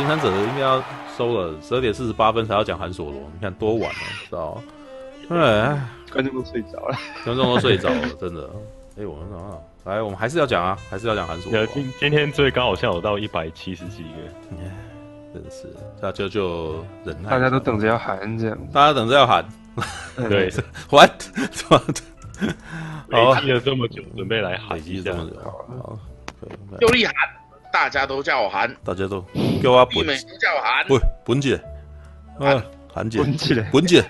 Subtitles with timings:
[0.00, 0.82] 生产者应该要
[1.16, 4.62] 收了，十二点四十八分才要讲韩索罗，你看多晚了，知道
[5.28, 5.80] 哎，
[6.12, 8.48] 观众都睡着了，观众都睡着了，真的。
[8.96, 11.64] 哎、欸，我们啊，来，我们还是要讲啊，还是要讲韩索罗。
[11.66, 14.08] 今今天最高好像有到一百七十几个，
[15.32, 19.46] 真是，大家就忍耐，大家都等着要喊这样，大家等着要喊，
[20.28, 20.50] 对，
[20.90, 21.10] what？
[23.08, 25.12] 累积了这么久，准备来喊一下，
[25.42, 25.98] 好，
[26.80, 27.14] 用力喊，
[27.72, 29.24] 大家都叫我韩，大家都
[29.62, 31.54] 叫我本，你们都叫我喊，喂，本姐，
[32.38, 32.62] 啊，
[32.92, 34.04] 韩姐，本姐，本姐，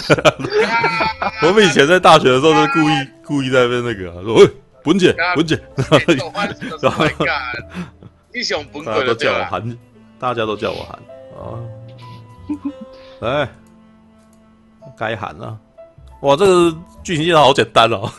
[1.42, 4.50] 我们以前在大学的时候都故意故意在那边那个说，喂，
[4.82, 5.58] 本姐，本姐，
[6.82, 7.04] 然后
[8.34, 9.78] 英雄本鬼都叫我喊，
[10.18, 10.98] 大家都叫我韩，
[11.38, 11.58] 啊，
[13.20, 13.48] 来，
[14.96, 15.58] 该喊了。
[16.22, 18.10] 哇，这个剧情介绍好简单哦。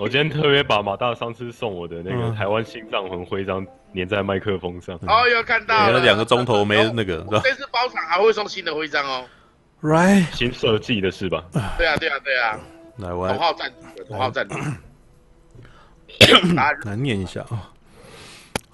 [0.00, 4.96] 嗯，我今天特别把马大上次送我的那个台湾心脏魂徽章粘在麦克风上。
[5.06, 6.00] 哦，有看到了。
[6.00, 7.18] 两个钟头没那个。
[7.44, 9.24] 这次包场还会送新的徽章哦。
[9.82, 11.44] Right，新设计的是吧？
[11.76, 12.58] 对啊，对啊，对啊。
[12.96, 14.56] 来，我号赞助，头号赞助。
[16.88, 17.70] 来念一下啊。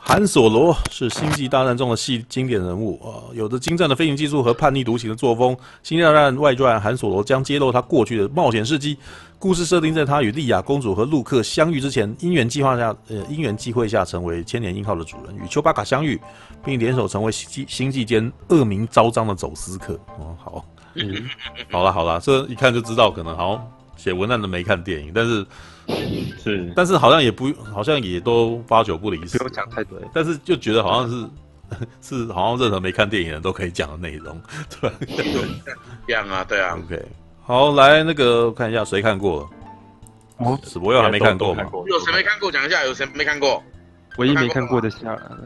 [0.09, 5.53] 韩索罗是星际大战中的系经典人物啊，有着精湛的飞行技术和叛逆独行的作风。
[5.83, 8.97] 《星际大战外传》韩索罗将揭露他过去的冒险事迹。
[9.37, 16.19] 故事设定在他与莉亚公主和陆克相遇之前，因缘计划下，呃，因缘际会下成为千年鹰号的主人，与丘巴卡相遇，
[16.65, 19.95] 并联手成为星星际间恶名昭彰的走私客。
[20.21, 21.29] 哦，好，嗯，
[21.69, 25.45] 好了好了，这一看就知道，可能好像写文案的没看电影，但是。
[26.43, 29.39] 是，但是好像也不，好像也都八九不离十。
[29.39, 31.29] 不用讲太多，但是就觉得好像是，
[32.27, 34.41] 是好像任何没看电影的人都可以讲的内容，
[34.81, 34.97] 对吧？
[36.09, 36.77] 一样啊，对啊。
[36.77, 37.03] OK，
[37.45, 39.49] 好，来那个看一下谁看过了。
[40.39, 41.65] 哦，史博又还没看过吗？
[41.87, 42.51] 有谁没看过？
[42.53, 43.63] 讲一下，有谁没看过？
[44.19, 45.39] 唯一没看过的下了。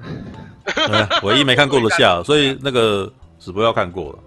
[1.22, 4.18] 唯一没看过的下，所以那个史博要看过了。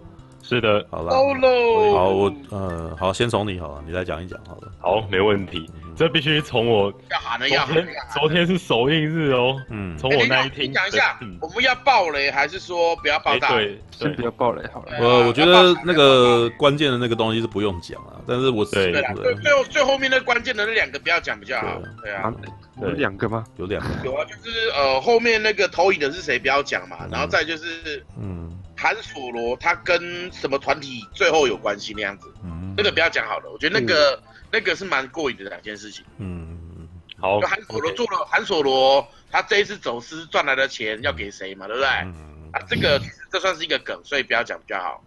[0.41, 1.12] 是的，好了。
[1.12, 4.72] 好，我呃，好，先从你好了，你来讲一讲好了。
[4.79, 5.69] 好，没问题。
[5.96, 7.00] 这必须从我昨
[7.48, 9.62] 天，昨天是首映日哦。
[9.70, 13.50] 嗯，从我那一天你讲一下，我们要爆雷还是说不要爆大？
[13.50, 14.92] 对，先不要爆雷好了。
[14.98, 21.82] 呃，我觉得那个关键的那个东西是不用讲啊，但是我对对最后最后面那关键的那两个不要讲比较好。
[22.02, 22.34] 对啊，
[22.82, 23.44] 有两个吗？
[23.58, 23.90] 有两个。
[24.03, 34.20] 有啊，就是呃后面那个投影的是谁不要讲嘛，然后再就是嗯韩索罗他跟什么团体最后有关系那样子，嗯，那个不要讲好了，我觉得那个。
[34.53, 36.06] 那个是蛮过瘾的两件事情。
[36.19, 36.88] 嗯，
[37.18, 37.40] 好。
[37.40, 41.66] 韩索罗做了，韩索罗他这一次走私赚来的钱要给谁嘛？
[41.66, 41.90] 对不对？
[41.90, 42.52] 嗯。
[42.53, 45.03] 啊，这个这算是一个梗，所以不要讲比较好。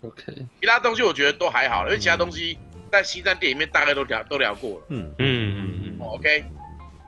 [0.00, 0.24] OK。
[0.60, 2.58] 其他东西我觉得都还好，因为其他东西
[2.90, 4.86] 在西战电影里面大概都聊都聊过了。
[4.88, 5.96] 嗯嗯嗯嗯。
[6.00, 6.44] OK。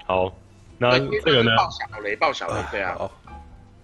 [0.06, 0.32] 好，
[0.78, 1.56] 那这个呢？
[1.56, 2.94] 爆小雷，爆小雷，对啊。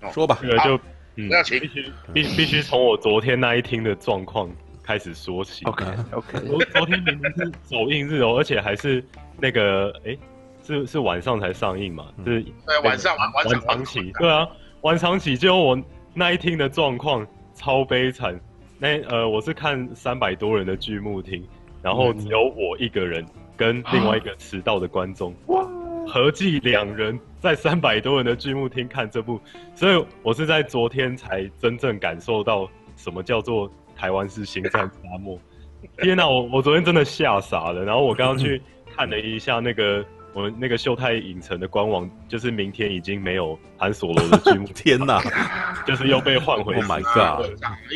[0.01, 0.13] 好。
[0.13, 0.39] 说吧。
[0.41, 0.79] 这个就
[1.17, 4.49] 不要急，必须必必须从我昨天那一天的状况。
[4.87, 5.65] 开始说起。
[5.65, 6.39] OK OK。
[6.47, 9.05] 昨昨天明明是首映日哦，而且还是
[9.39, 10.17] 那个哎，
[10.63, 12.07] 是是晚上才上映嘛？
[12.25, 12.43] 是。
[12.65, 14.13] 对，晚上晚晚长起。
[14.13, 14.49] 对啊，
[14.83, 15.37] 晚场起。
[15.37, 15.83] 结果我
[16.15, 18.39] 那一天的状况超悲惨。
[18.79, 21.43] 那呃，我是看三百多人的剧目厅，
[21.83, 23.25] 然后只有我一个人
[23.57, 25.67] 跟另外一个迟到的观众，哇，
[26.07, 29.41] 合计两人在三百多人的剧目厅看这部，
[29.75, 33.73] 所以我是在昨天才真正感受到什么叫做。
[33.97, 35.39] 台湾是星战沙漠，
[36.03, 36.29] 天哪！
[36.29, 37.85] 我我昨天真的吓傻了。
[37.85, 38.61] 然后我刚刚去
[38.95, 44.67] 看了一下那个我们那个秀泰影城的官网，就是明天已经没有韩索罗的剧目。
[44.75, 45.21] 天哪！
[45.87, 46.75] 就是又被换回。
[46.75, 47.51] Oh my god！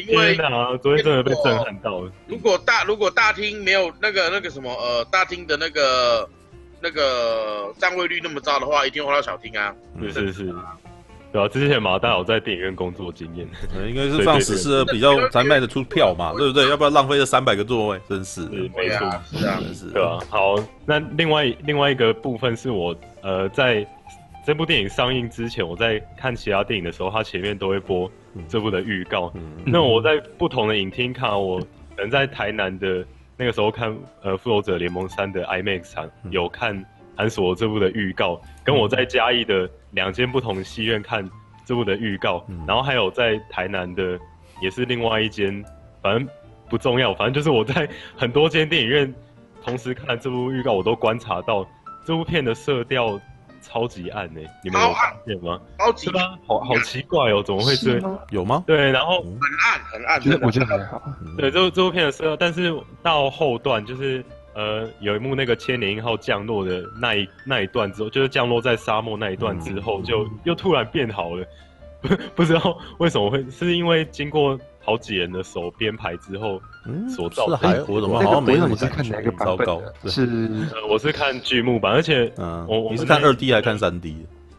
[0.09, 2.11] 因为天哪，昨天真的被震撼到了。
[2.27, 6.29] 如果大如果大厅没有那个那个什么呃大厅的那个
[6.81, 9.75] 那个占位率那么糟的话，一定换到小厅啊。
[10.01, 10.55] 是是是。
[11.33, 13.47] 对啊，之前马大有在电影院工作经验，
[13.89, 16.69] 应该是放史诗比较才卖得出票嘛，对不对？
[16.69, 18.41] 要不然浪费这三百个座位，真是。
[18.49, 19.91] 没错，是啊，是。
[19.93, 22.93] 对啊，好，那另外另外一个部分是我
[23.23, 23.87] 呃，在
[24.45, 28.11] 这部电影上映之前，我在看其他电影的时候，它前面都会播
[28.49, 29.33] 这部的预告。
[29.65, 33.07] 那我在不同的影厅看，我可能在台南的
[33.37, 36.85] 那个时候看呃《复仇者联盟三》的 IMAX 场有看
[37.15, 39.71] 韩索这部的预告，跟我在嘉义的。
[39.93, 41.29] 两间不同的戏院看
[41.65, 44.19] 这部的预告，嗯、然后还有在台南的
[44.61, 45.65] 也是另外一间，
[46.03, 46.29] 反正
[46.69, 49.15] 不重要，反正就是我在很多间电影院
[49.65, 51.67] 同时看这部预告，我都观察到
[52.05, 53.21] 这部片的色调
[53.63, 55.61] 超级暗诶、欸，你们有发现吗？
[55.79, 56.39] 超级是吗？
[56.47, 58.19] 好好奇怪哦，怎么会这样？
[58.31, 58.65] 有吗？
[58.67, 61.03] 对，然后很暗很暗，觉得我觉得还好。
[61.37, 71.47] 对，这部这部片的色调，但是到后段就是呃有一幕那个千年鹰号降落的那一那一段之后，就是降落在沙漠那一段之后，就又突然变好了，
[72.03, 76.61] 不不知道为什么会，是因为经过好几人的手编排之后
[77.09, 77.59] 所造成。
[77.59, 80.11] 是还我怎么好像没那么看哪个版本？
[80.11, 80.49] 是，
[80.89, 84.17] 我是看剧目版，而且嗯，我你是看二 D 还是看三 D？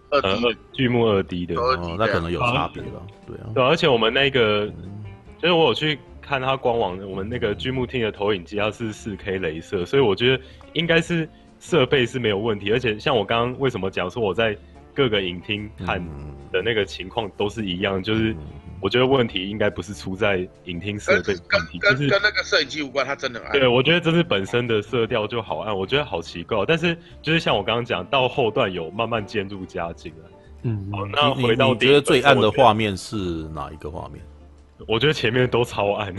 [0.09, 3.01] 二 D 剧目二 D 的，哦，那可能有差别了？
[3.25, 4.67] 对啊，对，而且我们那个，
[5.41, 5.97] 就是我有去。
[6.31, 10.41] 看它官网，我们那个剧目厅的投影机它是四 K 镭射，所以我觉得
[10.71, 11.27] 应该是
[11.59, 12.71] 设备是没有问题。
[12.71, 14.55] 而且像我刚刚为什么讲说我在
[14.93, 16.01] 各个影厅看
[16.49, 18.33] 的那个情况都是一样，就是
[18.79, 23.51] 我觉得问题应该不是出在影厅设备问题，跟就是跟那个摄影机无关，它真的暗。
[23.51, 26.63] 对，我觉得这是本身的色调就好暗，我觉得好奇怪。
[26.65, 30.31] 但是就是像我刚刚讲到后段有慢慢渐入佳境了。
[30.63, 33.15] 嗯，好，那回到你觉得最暗的画面是
[33.49, 34.23] 哪一个画面？
[34.87, 36.15] 我觉得前面都超暗，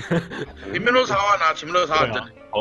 [0.73, 2.09] 前面都超暗啊，前面都超暗，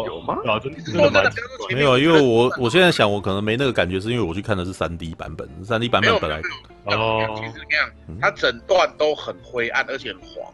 [0.05, 0.37] 有吗？
[0.45, 1.31] 啊，真的。
[1.69, 6.41] 没有，因为我我现在想，我可能没那个感觉，是因为我去看的是三 D 版本，三 D 版本本来
[6.85, 7.89] 哦，其实那样，
[8.19, 10.53] 它整段都很灰暗，而且很黄。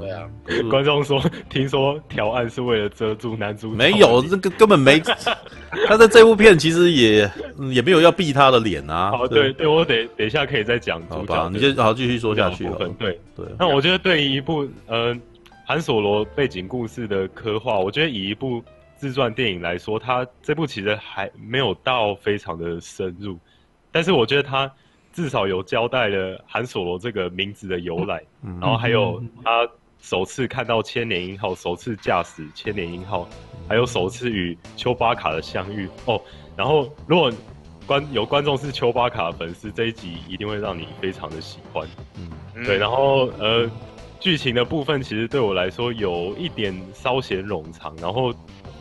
[0.00, 0.28] 对啊，
[0.68, 5.00] 观众说，听说调暗是为了遮住男主角，没有，这个根本没。
[5.86, 7.30] 他在这部片其实也
[7.70, 9.12] 也没有要避他的脸啊。
[9.12, 11.00] 好，对对，我等等一下可以再讲。
[11.08, 12.68] 好吧，你就好继续说下去。
[12.98, 15.16] 对对，那我觉得对于一部呃
[15.64, 18.62] 韩索罗背景故事的刻画，我觉得以一部
[18.96, 23.38] 自传电影来说，他这部其实还没有到非常的深入，
[23.92, 24.70] 但是我觉得它。
[25.16, 29.66] 至少有交代了韩索罗这个名字的由来，嗯、然后还有他
[29.98, 33.26] 首次看到千年鹰号，首次驾驶千年鹰号，
[33.66, 36.20] 还有首次与丘巴卡的相遇哦。
[36.54, 37.32] 然后如果
[37.86, 41.88] 观有观众是丘巴卡的粉丝，这一集一定会让你非常的喜欢。
[42.18, 42.30] 嗯，
[42.66, 42.76] 对。
[42.76, 43.66] 然后呃，
[44.20, 48.34] 剧情的部分其实对我来说有一点稍显冗长，然后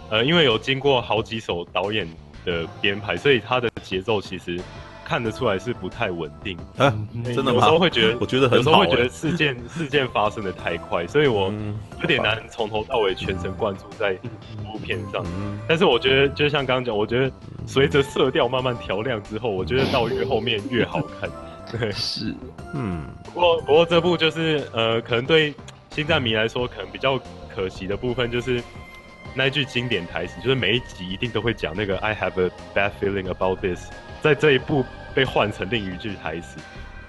[0.09, 2.05] 呃，因为有经过好几首导演
[2.43, 4.59] 的编排，所以它的节奏其实。
[5.05, 6.91] 看得出来是不太稳定啊，
[7.23, 7.51] 真的吗？
[7.53, 11.53] 有时候会觉得，我觉得很好，有时候会觉得事件 事件发生的太快，所以我
[12.01, 14.15] 有点难从头到尾全神贯注在
[14.63, 15.23] 部片上。
[15.67, 17.31] 但是我觉得，就像刚刚讲，我觉得
[17.67, 21.29] 随着色调慢慢调亮之后，我觉得到越后面越好看。
[21.71, 22.33] 对，是，
[22.73, 23.05] 嗯。
[23.33, 25.53] 不过不过这部就是呃，可能对
[25.91, 27.19] 星战迷来说，可能比较
[27.53, 28.61] 可惜的部分就是
[29.33, 33.89] 那一句经典台词，就是每一集一定都会讲那个 “I have a bad feeling about this”。
[34.25, 34.83] 在这一部
[35.13, 36.57] 被换成另一句台词，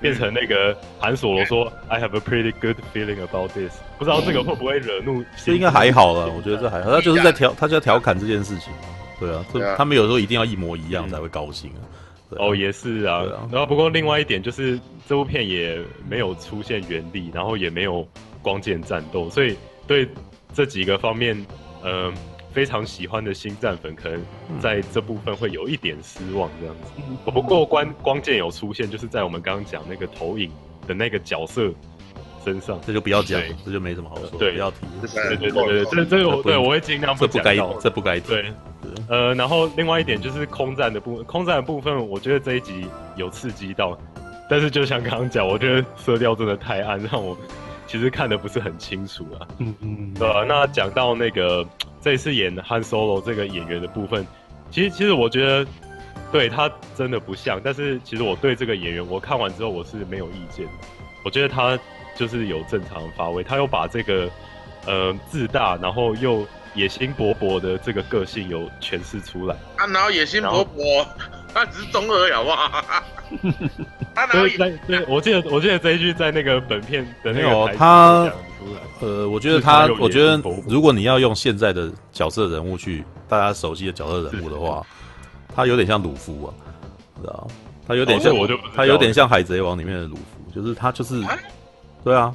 [0.02, 5.24] 变成那个韩索罗说 “I have a pretty good feeling about this”，不知道这个会不会惹怒？
[5.42, 6.90] 这应该还好了，我觉得这还好。
[6.90, 8.70] 他就是在调，他就在调侃这件事情。
[9.18, 11.80] 对啊，这他们有时候一定要一模一样才会高兴啊。
[12.32, 13.24] 哦，也是啊。
[13.50, 14.78] 然后不过另外一点就是
[15.08, 18.06] 这部片也没有出现原力，然后也没有
[18.42, 20.06] 光剑战斗，所以对
[20.52, 21.34] 这几个方面，
[21.82, 22.12] 嗯。
[22.56, 24.18] 非常喜欢的星战粉，可能
[24.58, 26.90] 在这部分会有一点失望这样子。
[27.06, 30.50] 嗯、不过关光剑有出现，就是在我们刚刚讲那个投影
[30.86, 31.70] 的那个角色
[32.42, 34.38] 身上，这就不要讲，对这就没什么好说。
[34.38, 34.76] 对，不要提。
[35.02, 37.32] 对对对对，这这个对我会尽量不讲。
[37.34, 38.28] 这不该，这不该提。
[38.28, 38.52] 对，
[39.10, 42.86] 呃，然后另外一点就是空战的部分，空战的部分，我觉得这一集
[43.16, 43.98] 有刺激到，
[44.48, 47.36] 但是就像刚刚讲，我觉得色调真的太暗，让我
[47.86, 49.48] 其实看的不是很清楚啊。
[49.58, 50.14] 嗯嗯。
[50.14, 50.44] 对吧？
[50.46, 51.66] 那讲到那个。
[51.98, 54.24] 这次演 Han Solo 这个演员的部分，
[54.70, 55.66] 其实其实我觉得
[56.30, 60.72] 对他真的不像，但是其实我对这个演员，我看完之后我是没有意见的。
[61.24, 61.76] 我觉得他
[62.14, 64.30] 就是有正常的发挥，他又把这个
[64.86, 69.56] 呃自大，然后又野心勃勃的这个个性有诠释出来。
[69.78, 71.04] 啊，然后野心勃勃？
[71.56, 72.84] 后他只是中二，好不好？
[74.14, 74.56] 他哪里？
[74.56, 78.32] 对对，我记得我记得这一句在那个本片的那个台词
[79.00, 84.84] 呃，我觉得他，我觉得如果你要用现在的角色人物去大家熟悉的角色人物的话，
[85.54, 86.48] 他有点像鲁夫啊，
[87.20, 87.46] 知道
[87.86, 88.34] 他有点像，
[88.74, 90.22] 他有点像海贼王里面的鲁夫，
[90.54, 91.22] 就是他就是，
[92.02, 92.34] 对啊，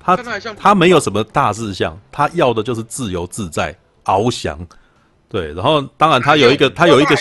[0.00, 0.16] 他
[0.56, 4.58] 他没有什么大志向，他要的就是自由自在翱翔，
[5.28, 7.16] 对，然后当然他有一个他有一个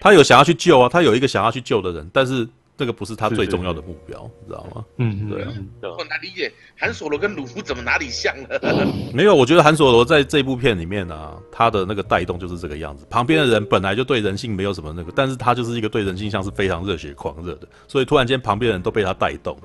[0.00, 2.48] 他有想要去救啊，他有一个想要去救的人，但是。
[2.76, 4.84] 这个不是他最重要的目标，你知道吗？
[4.96, 5.48] 嗯，对啊。
[5.96, 8.60] 我难理解韩索罗跟鲁夫怎么哪里像了？
[9.14, 13.06] 没有，我觉得韩索罗在这部片里面呢、啊，他的那个带动就是这个样子。
[13.08, 19.56] 旁边的人本来就对人性没有什么那个，但是他就是一个对人性像是非常热血狂热的，所以突然间旁边的人都被他带动，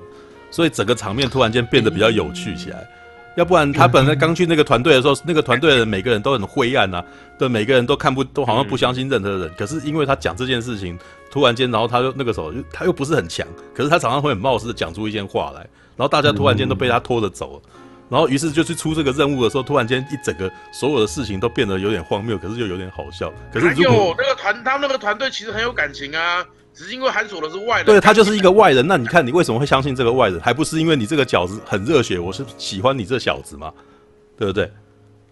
[0.48, 2.88] 所以整个场面突然间变得比较有趣起来。
[3.36, 7.04] 要不然他本来刚去那个团队的时候，那个团队的人每个人都很灰暗啊，
[7.38, 9.50] 对，每个人都看不都好像不相信任何人。
[9.56, 10.98] 可是因为他讲这件事情。
[11.32, 15.60] 突然间，然后他就那个时候，他又不是很强，可是他常常会很冒失的讲出一些话来，
[15.96, 17.62] 然后大家突然间都被他拖着走了，
[18.08, 23.32] 然后于是就去出这个任务的时候，突然间一整个所有的事情都变得有点荒谬，可是又有点好笑。
[23.52, 26.44] 可是还有那个团，他们那个团队其实很有感情啊，
[26.80, 28.86] 只是因为韩索罗是外人，对，他就是一个外人。
[28.86, 30.40] 那你看你为什么会相信这个外人？
[30.40, 33.70] 还不是因为你这个饺子很热血，我是喜欢你这小子嘛，
[34.34, 34.72] 对不对？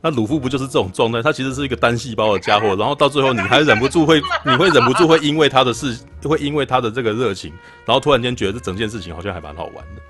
[0.03, 1.23] 那鲁夫不就是这种状态？
[1.23, 7.51] 他其实是一个单细胞的家伙，然后到最后你还忍不住会，你会忍不住会因为他的事，会因为他的这个热情，
[7.87, 10.03] 然后突然间觉得这整件事情好像还蛮好玩的。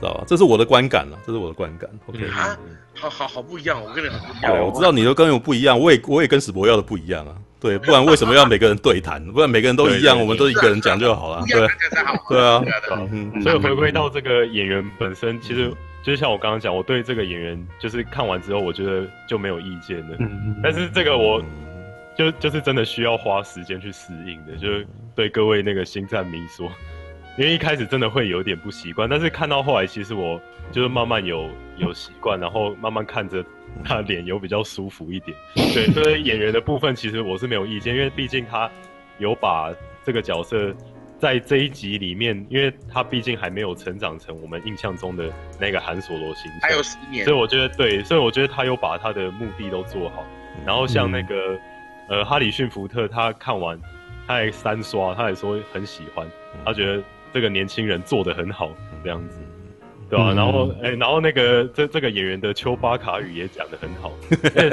[0.00, 0.24] 知道吧？
[0.26, 1.88] 这是我的观感了，这是我的观感。
[2.06, 2.58] OK，啊，
[3.02, 4.52] 好好好不一样，我跟你很不一样。
[4.52, 7.34] 对，我知道你都跟我不一样，我也我也跟史博要的不一样啊。
[7.58, 9.24] 对，不然为什么要每个人对谈？
[9.32, 11.44] 不然每个人都一样，我们都一个人讲就好了。
[11.48, 11.66] 对，
[12.28, 12.62] 对啊。
[13.42, 15.68] 所以回归到这个演员本身，其实
[16.04, 20.16] 就是像我刚刚讲，我对这个演员就是看完之后，我觉得就没有意见了。
[20.62, 21.42] 但是这个我
[22.16, 26.70] 就就是真的需要花时间去适应的，就是对各位那个星战迷说。
[27.38, 30.38] 因为一开始真的会有点不习惯，但是看到后来，其实我
[30.70, 31.48] 就是慢慢有
[31.82, 33.44] 有习惯，然后慢慢看着
[33.84, 35.36] 他脸有比较舒服一点。
[35.54, 38.70] 对，所以演员的部分其实我是没有意见，因为毕竟他
[39.18, 39.72] 有把
[40.04, 40.74] 这个角色
[41.18, 50.24] 在这一集里面，因为他毕竟还没有成长成我们印象中的那个韩索罗形象，还有十年，所以我觉得对，所以我觉得他有把他的目的都做好。
[50.64, 51.54] 然后像那个、
[52.08, 53.78] 嗯、呃哈里逊福特，他看完
[54.26, 56.26] 他还三刷，他还说很喜欢，
[56.64, 57.02] 他觉得。
[57.34, 58.70] 这个年轻人做的很好，
[59.02, 59.40] 这样子，
[60.12, 60.32] 对吧、啊？
[60.32, 64.12] 嗯、然后，哎，然后那个这这个演员的丘巴卡语也讲得很好。
[64.28, 64.68] 对，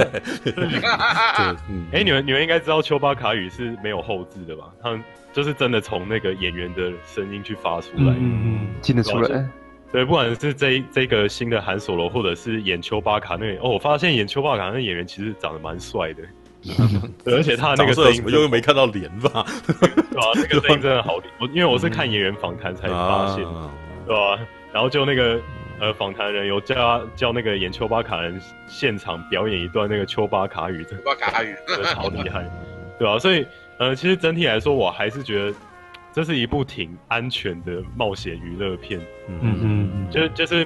[1.94, 4.66] 哎，你们你们应该知道丘巴卡语是没有后置的吧？
[4.84, 9.50] 他们就是真的从那个演员的声音去发出来，嗯，听得出来。
[9.94, 16.22] 对，不管是这这个新的韩索罗，或者是演丘巴卡那个，哦，我发现演丘巴卡那演员其实长得蛮帅的。
[17.26, 19.46] 而且他那个声音又没看到脸吧？
[19.66, 19.74] 对
[20.20, 20.32] 吧？
[20.36, 21.32] 那个声音真的好听。
[21.40, 23.46] 我因为我是看演员访谈才发现，
[24.06, 24.38] 对吧？
[24.74, 25.40] 然后就那个
[25.80, 32.50] 呃访谈人有叫叫那个演丘巴卡人现场表演一段那个丘巴卡语的，丘巴卡语 真的超厉害，
[32.98, 33.18] 对吧？
[33.20, 33.46] 所以
[33.78, 35.58] 呃，其实整体来说，我还是觉得
[36.12, 39.00] 这是一部挺安全的冒险娱乐片。
[39.28, 40.66] 嗯嗯，就就是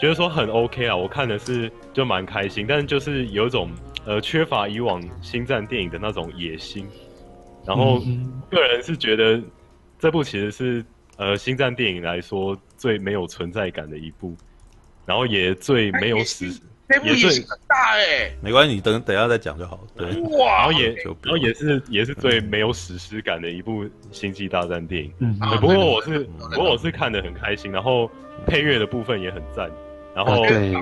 [0.00, 3.70] 觉得说很 OK 啊，我看的是就蛮开心，但是就是有一种。
[4.04, 6.88] 呃，缺乏以往星战电影的那种野心，
[7.64, 8.02] 然后
[8.50, 9.40] 个人是觉得
[9.96, 10.84] 这部其实是
[11.22, 14.34] 呃星战电影来说最没有存在感的一部，
[15.06, 16.46] 然后也最没有史，
[17.04, 19.80] 也最很大哎，没关系，你等等一下再讲就好。
[19.96, 20.06] 对，
[20.38, 20.88] 哇，然后也
[21.22, 25.12] 然后也是也是最没有史诗感的一部星际大战电影。
[25.20, 28.10] 嗯，不过我是不过我是看的很开心，然后
[28.46, 29.70] 配乐的部分也很赞，
[30.14, 30.72] 然后对。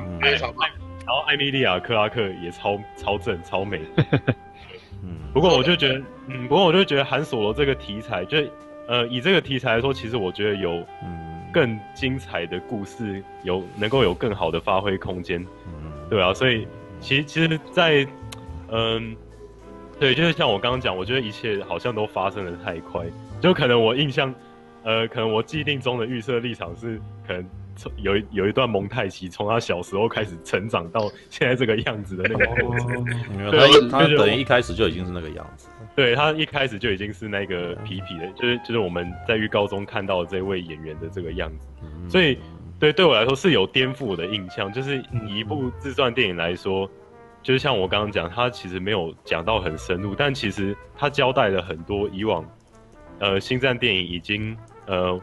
[1.06, 3.80] 然后艾米莉亚·克拉克也超超正超美，
[5.02, 8.38] 嗯，不过我就觉得，嗯，不过我就觉得韩索罗这个题材，就
[8.90, 10.84] 呃以这个题材来说，其实我觉得有
[11.52, 16.66] 更精彩的故事，有能够有更好的发挥空间，嗯，对啊，所以
[17.00, 18.10] 其实其实在，在
[18.72, 19.16] 嗯，
[20.00, 23.06] 对，就是像我刚刚讲，我觉得一切好像都发生的太快，
[23.40, 24.34] 就可能我印象，
[24.82, 27.46] 呃，可能我既定中的预设立场是可能。
[27.96, 35.68] 有有一段蒙太奇，从他小时候开始成长到现在这个样子的那个过程， 他等于一开始就已经是那个样子。
[35.94, 41.68] 对，他一开始就已经是那个皮皮的，就是就是我们在预告中看到的这位演员的这个样子。
[42.08, 42.38] 所以，
[42.78, 44.72] 对对我来说是有颠覆我的印象。
[44.72, 46.88] 就是以一部自传电影来说，
[47.42, 52.44] 就是像我刚刚讲，他其实没有讲到很深入，但其实他交代了很多以往，
[53.18, 54.56] 呃，星战电影已经
[54.86, 55.20] 呃。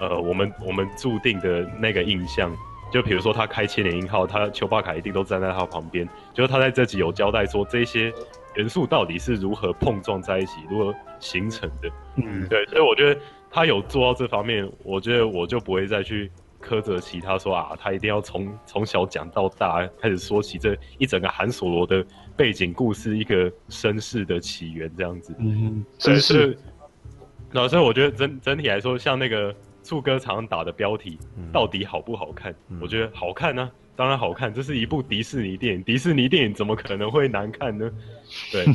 [0.00, 2.54] 呃，我们我们注定的那个印象，
[2.92, 6.08] 就比如说他开千年鹰号，他丘巴卡一定都站在他旁边。
[6.32, 8.12] 就是他在这集有交代说，这些
[8.54, 11.90] 元素到底是如何碰撞在一起，如何形成的。
[12.16, 16.30] 嗯，对，所以我觉得他有做到这方面，我觉得我就不会再去
[16.62, 25.34] 苛责其他说啊，他一定要从从小讲到大，开始说起这一整个韩索罗的背景故事，一个身世的起源这样子。
[25.38, 26.56] 嗯，身世。
[27.50, 29.52] 那所以我觉得整整体来说，像那个。
[29.88, 31.18] 醋哥常打的标题
[31.50, 32.54] 到底好不好看？
[32.68, 34.52] 嗯、我觉得好看呢、啊，当然好看。
[34.52, 37.90] 这是一部迪士尼电影，迪士尼电影怎么可能会难看呢？
[38.52, 38.66] 对，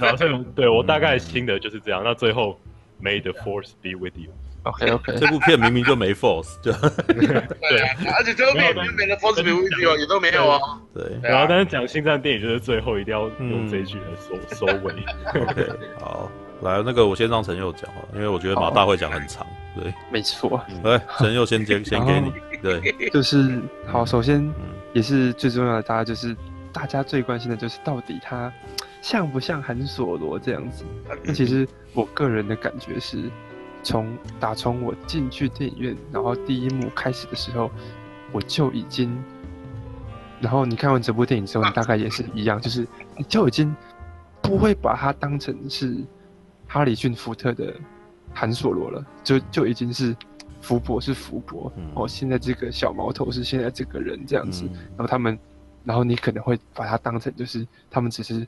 [0.00, 2.02] 然后这对 我大概心得就是这样。
[2.04, 2.58] 那最后
[3.00, 4.32] ，May the Force be with you。
[4.64, 6.72] OK OK， 这部片明明就没 Force，就
[7.06, 7.80] 对，
[8.10, 10.58] 而且这部片没了 Force be with you 也都没有啊。
[10.92, 14.92] 对，然后但是讲星战电影，就是最后一定要用这一句来收收尾。
[15.40, 15.68] OK，
[16.00, 16.28] 好。
[16.62, 20.62] 来，那个我先让陈佑讲，因为我觉得马大会讲很长，对，没错。
[20.84, 24.52] 来，陈佑先接，先给你，对， 就是好，首先
[24.92, 26.36] 也是最重要的，大家就是
[26.72, 28.52] 大家最关心的就是到底他
[29.00, 30.84] 像不像韩索罗这样子？
[31.24, 33.30] 那其实我个人的感觉是，
[33.82, 37.70] 从打从我进去电影院，然后第一幕开始的时候，
[38.30, 39.16] 我就已经
[40.40, 42.86] 然后你看完这部电影之后，你大概也是一样，就是
[43.16, 43.74] 你就已经
[44.42, 45.96] 不会把它当成是
[46.66, 47.74] 哈里逊福特的
[48.34, 50.14] 韩索罗了，就就已经是
[50.60, 55.38] 福伯是福伯，嗯、哦，现在这个小毛头是现在这个人这样子，嗯、然后他们，
[55.84, 58.46] 然后你可能会把它当成就是他们只是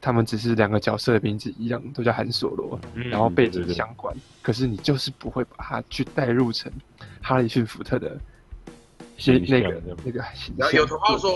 [0.00, 6.70] 他们只是两个角色的名字一样，都叫韩索罗，嗯、然后背景相关，对对对，可是你就是不会把它去代入成
[7.22, 8.18] 哈里逊福特的。
[9.22, 10.24] 那个那个，
[10.56, 11.30] 然后有同号说，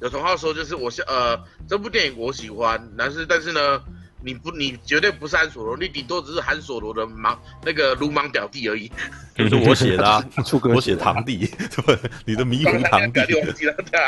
[0.00, 3.80] 有同号说，就是我是呃，这部电影我喜欢，但是但是呢，
[4.20, 8.90] 你不，你绝对不是韩索罗，你顶多只是韩索罗的盲那个鲁莽表弟而已。
[9.34, 10.24] 就是我写的啊，
[10.74, 11.48] 我写堂弟，
[11.86, 13.20] 对，你的迷糊堂弟。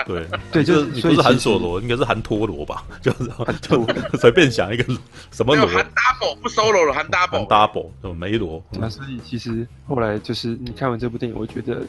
[0.07, 2.85] 对对，就是你不是韩索罗，应该是韩托罗吧？
[3.01, 3.87] 就是就
[4.19, 4.85] 随便想一个
[5.31, 5.67] 什么罗。
[5.69, 7.47] 韩 double 不 solo 了，韩 double。
[7.47, 8.63] double 就梅罗。
[8.73, 11.83] 那所以其实后来就是你看完这部电影，我觉得。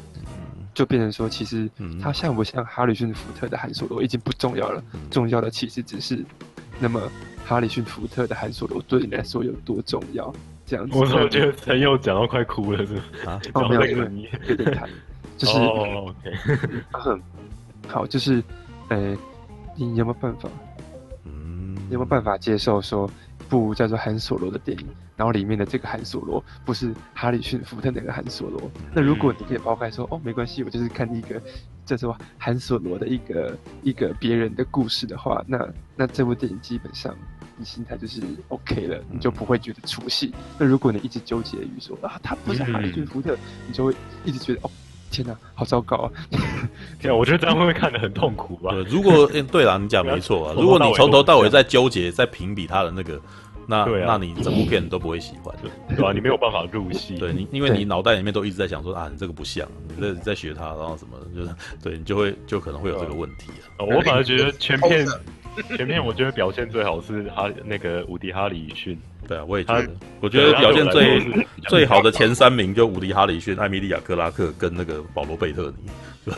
[0.73, 1.69] 就变成说，其实
[2.01, 6.23] 他像不像哈里逊福特的韩索罗已经不重要了，重要的其实只是，
[6.81, 6.99] 那么
[7.45, 10.33] 哈里逊福特的韩索罗对你来说有多重要？
[10.65, 10.97] 这样子。
[10.97, 13.01] 我我觉得陈佑讲到快哭了，是吗？
[13.25, 14.77] 啊， 哦，没有，没有，对对对，
[15.37, 16.35] 就是哦，OK，
[16.91, 17.21] 很
[17.87, 18.43] 好，就是，
[18.89, 19.15] 呃，
[19.75, 20.49] 你有没有办法？
[21.25, 23.09] 嗯，有没有办法接受说？
[23.49, 24.87] 部叫做《韩索罗》的电影，
[25.21, 28.59] 然后里面的这个韩索罗不是哈里逊福特那个韩索罗。
[28.91, 31.39] 那如果你可以抛开说，哦，没关系，我就是看一个
[31.85, 35.63] 叫做韩索罗的一个一个别人的故事的话，那
[35.95, 37.15] 那这部电影基本上
[37.55, 40.33] 你心态就是 OK 了，你就不会觉得出戏。
[40.57, 43.37] 那如果你一直纠结于说啊，他不是哈利逊福特，
[43.67, 43.93] 你就会
[44.25, 44.71] 一直觉得哦，
[45.11, 46.11] 天哪，好糟糕啊！
[46.99, 48.73] 对啊，我觉得这样会不会看得很痛苦吧？
[48.89, 53.21] 如果对了，你讲没错啊，如果你从头到尾在纠结，在评比他的那个。
[53.71, 55.55] 那那你整部片都不会喜欢，
[55.87, 56.11] 对吧？
[56.13, 63.85] 你没有办法入戏，对你，因为你脑袋里面都一直在想说啊，你这个不像，你在在学他，然后什么，就是对你就会就可能会有这个问题啊。
[63.85, 65.07] 我反而觉得全片
[65.77, 68.99] 全片，我觉得表现最好是哈那个无敌·哈里逊。
[69.27, 71.21] 对啊，我也觉得，我觉得表现最
[71.67, 75.91] 最好的前三名就伍迪·哈里逊、艾米莉亚·克拉克跟那个保罗·贝特尼。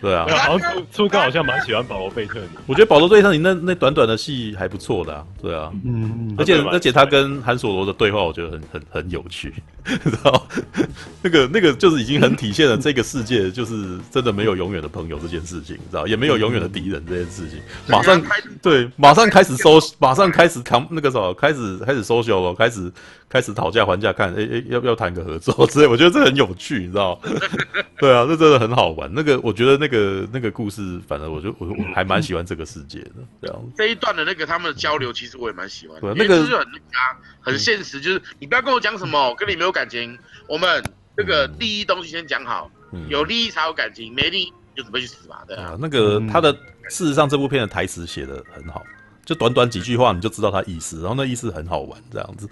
[0.00, 2.48] 对啊，好像初哥好像蛮喜欢保罗贝特尼。
[2.66, 9.54] 我觉得保罗贝特尼那那短短的戏还不错的啊，对啊，嗯，而且而且他跟韩索罗的对话，我觉得很很很有趣，
[9.86, 10.46] 知道？
[11.22, 16.08] 那个那个就是已经很体现了这个世界就是真的没有永远的朋友这件事情，知道？
[16.08, 17.60] 也没有永远的敌人这件事情。
[17.86, 18.20] 马上
[18.60, 22.92] 对，马上开始收，马上开始扛那个什么，开始开始 social 了，开始
[23.28, 25.86] 开始讨价还价，看哎哎要不要谈个合作之类。
[25.86, 27.20] 我觉得这很有趣，你知道？
[27.98, 29.10] 对啊，这真的很好玩。
[29.12, 33.12] 那个我觉得那个那个故事，反正我就我我还蛮喜欢这个世界的。
[33.40, 36.14] 这样这一段的那个他们的交流，其实我也蛮喜欢的。
[36.14, 36.66] 那个是很
[37.40, 40.18] 很现实，就是你不要跟我讲什么，我跟你没有感情。
[40.48, 40.82] 我们
[41.16, 42.70] 这个利益东西先讲好，
[43.08, 45.42] 有利益才有感情，没利益就准备去死吧。
[45.48, 46.52] 对啊，那个他的
[46.90, 48.82] 事实上这部片的台词写的很好，
[49.26, 52.48] 就短短几句话你就知道他意思，然后那意思很好玩，这样子。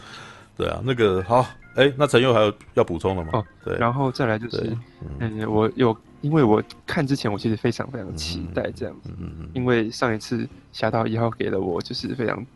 [0.57, 3.31] 对啊，那个好，哎，那陈佑还有要补充的吗？
[3.33, 4.77] 哦，对，然后再来就是，
[5.19, 10.39] 嗯，我有，因为我看之前我其实非常非常期待这样子，嗯嗯，因为上一次
[10.73, 12.47] 《侠盗一号》给了我就是非常，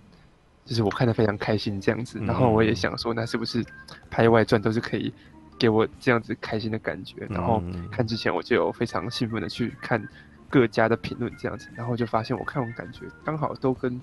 [0.65, 3.65] 就是我看的非常开心这样子，然后我也想说，那是不是
[4.11, 5.13] 拍外传都是可以
[5.59, 7.27] 给我这样子开心的感觉？
[7.29, 10.01] 然后看之前我就有非常兴奋的去看
[10.49, 14.01] 各家的评论这样子，然后就发现我看完感觉刚好都跟。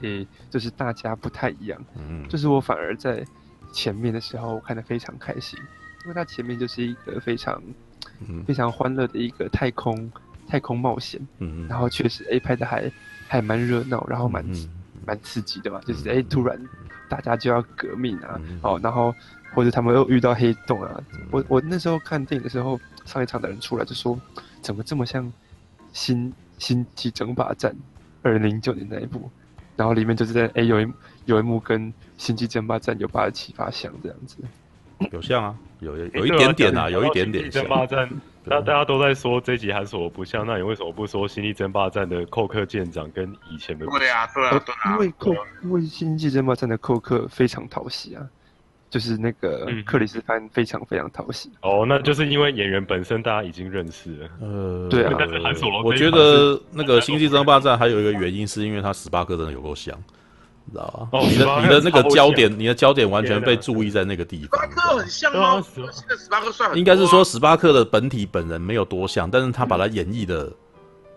[0.00, 3.20] 诶，就是大家不太一样，嗯，就是我反而在
[3.72, 5.58] 前面的时候我看的非常开心，
[6.04, 7.60] 因为它前面就是一个非常，
[8.20, 10.08] 嗯，非常欢乐的一个太空
[10.46, 12.88] 太空冒险，嗯，然后确实，A 拍的还
[13.26, 14.44] 还蛮热闹，然后蛮
[15.04, 16.56] 蛮刺激的嘛，就是诶突然
[17.08, 19.12] 大家就要革命啊，哦，然后
[19.52, 21.00] 或者他们又遇到黑洞啊，
[21.32, 24.16] 我我那时候看电影的时候，上一场的人出来就说，
[24.62, 25.32] 怎么这么像
[25.92, 27.74] 星星际争霸战
[28.22, 29.30] 二零零九年那一部。
[29.76, 30.92] 然后里面就是在哎、欸，有一
[31.26, 34.36] 有一幕跟《星际争霸战》有八十七发像这样子，
[35.12, 37.62] 有像啊，有有一点点啊，有一点点像。
[37.62, 38.10] 争霸战，
[38.44, 43.86] 大大家都在说这集韩索罗不像，那你为什么不说《星际争霸战》的寇克舰长跟以前的？
[43.86, 48.28] 对啊，对啊，对啊，因为寇因为《星际争霸战》的寇克非常讨喜啊。
[48.90, 54.28] 就是那个克里斯潘非常非常讨喜哦，那就是因为演员本身大家已经认识了。
[54.40, 55.12] 呃，对啊。
[55.18, 59.96] 但是韩索罗，我觉得那个《星际争霸战》还有一个原因，是因为他十八克真的有够像，
[60.64, 61.18] 你知道吧？
[61.18, 64.60] 哦，你的你的那个焦点，你的焦点完全被注意在那个地方。
[64.62, 65.62] 十八克很像吗？
[65.62, 70.52] 史巴克算应该是说十八克的本体本人没有多像，但是他把他演绎的。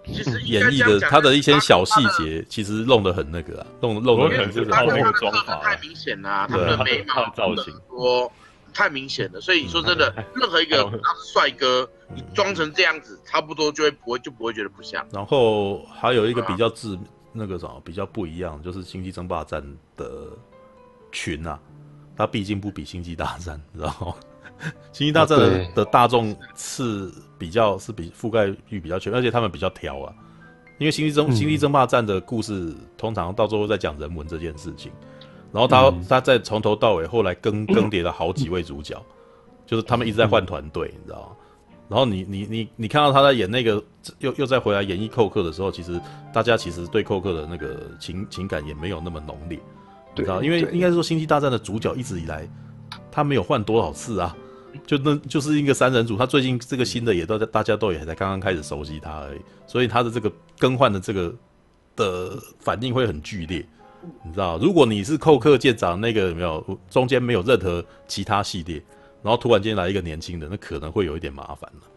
[0.06, 8.32] 其实演绎的他的一些小细节，其实弄得很那个啊，弄弄得很就是太明显了，他们的眉毛造型，说
[8.74, 9.40] 太明显了。
[9.40, 10.90] 所以说真的， 任何一个
[11.34, 15.06] 帅哥，你装成这样子，差不多就会不会就不会觉得不像。
[15.12, 16.98] 然后还有一个比较致
[17.32, 19.62] 那个什么比较不一样，就是《星际争霸战》
[19.96, 20.30] 的
[21.12, 21.60] 群啊，
[22.18, 24.16] 它毕竟不比《星际大战》，你知道吗？
[24.92, 30.14] 《星际大战》的的大众是比较是比覆盖率比较全，而且他们比较挑啊。
[30.78, 34.92] 因为星际争《星际争霸战》的故事通常到最后在讲人文这件事情，
[35.52, 38.96] 然后他、嗯、他在从头到尾后来更 更迭了好几位主角，
[39.66, 41.28] 就是他们一直在换团队，你知道吗？
[41.90, 43.84] 然后你你你你看到他在演那个
[44.20, 46.00] 又又再回来演绎寇克的时候，其实
[46.32, 49.60] 大家其实对寇克的那个情情感也没有那么浓烈，
[50.14, 50.40] 对，啊？
[50.44, 52.48] 因为应该是说《星际大战》的主角一直以来
[53.12, 54.36] 他没有换多少次啊。
[54.86, 61.34] 就那就是一个三人组，他最近这个新的也都在，大家都也才刚刚开始熟悉他而已，所以他的这个更换的这个
[61.96, 63.66] 的反应会很剧烈，
[64.24, 64.58] 你知道？
[64.58, 68.84] 如果你是寇克舰长，那个有没有中间没有任何其他系列，
[69.24, 71.88] 然后突然间来一个年轻的，那可能会有一点麻烦了，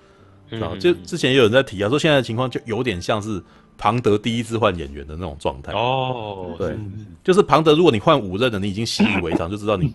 [0.50, 0.76] 知道？
[0.76, 3.42] 就之前也有人在提啊，说现在的情况就有点像是
[3.76, 6.76] 庞德第一次换演员的那种状态哦，对，
[7.24, 9.92] 就是庞德，如果你换五任的，你已经习以为常，就知道你。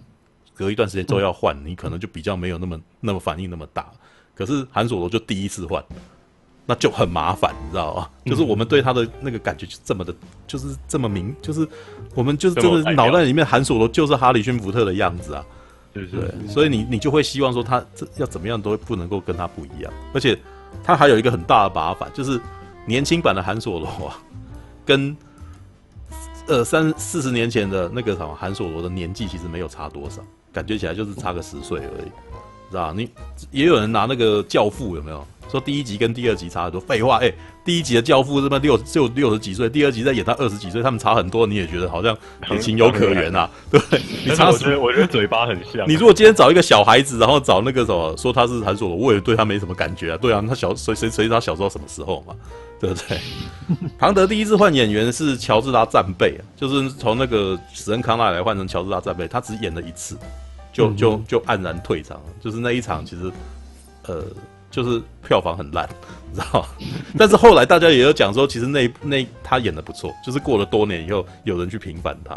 [0.59, 3.89] 隔一段时间都要换，你可能就比较没有那么那么反应那么大。
[4.35, 5.81] 可是韩索罗就第一次换，
[6.65, 8.09] 那就很麻烦，你知道吗？
[8.25, 10.13] 就是我们对他的那个感觉就这么的，
[10.45, 11.65] 就是这么明，就是
[12.13, 15.45] 我们就是真的脑袋里面韩索罗就是哈里逊福特的样子啊，
[15.93, 16.47] 对对对。
[16.49, 19.93] 所以你你就会希望说他这要怎么样都不能够跟他不一样。
[20.13, 20.37] 而且
[20.83, 22.37] 他还有一个很大的麻烦，就是
[22.85, 24.19] 年轻版的韩索罗啊，
[24.85, 25.15] 跟
[26.47, 30.21] 呃三四十年前的那个什么韩索罗的年纪其实没有差多少。
[30.53, 32.09] 感觉起来就是差个十岁而已，
[32.71, 32.93] 知道吧？
[32.95, 33.09] 你
[33.51, 36.79] 也有人拿那个教父有没有说第一集跟第二集差很多？
[36.79, 37.35] 废话，哎、欸，
[37.65, 42.15] 第一集的教父这么六就六十几岁，第二集在演他二十几岁，他们差很多，你也觉得好像
[42.51, 43.49] 也情有可原啊？
[43.71, 43.79] 对，
[44.25, 45.87] 你差十岁，我觉得嘴巴很像。
[45.89, 50.17] 你如果今天找一个小孩子，然后找那个什么说他是韩索罗，我也对他没什么感觉啊。
[50.17, 52.35] 对啊，他小谁谁谁他小时候什么时候嘛？
[52.79, 53.19] 对不对？
[53.97, 60.17] 庞德第一次换演员是乔治拉战备啊，就是从那个史恩康纳来换成乔治拉战备，他只演了一次，
[60.71, 62.25] 就就就黯然退场了。
[62.39, 63.31] 就是那一场其实，
[64.07, 64.23] 呃，
[64.71, 65.87] 就是票房很烂，
[66.31, 66.67] 你知道吗？
[67.17, 72.35] 但是后来大家也有讲说，其实那那他演的不错，就是过了多年以后，有人去平反他，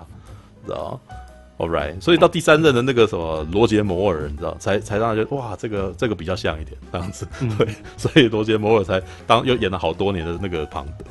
[0.66, 1.16] 知道吗
[1.62, 7.24] ？All right，所以到第三任的那个什么罗杰摩尔，你知道，才才让他觉得哇，这个这个比较像一点这样子，
[7.56, 11.04] 对，所以罗杰摩尔才当又演了好多年的那个庞德，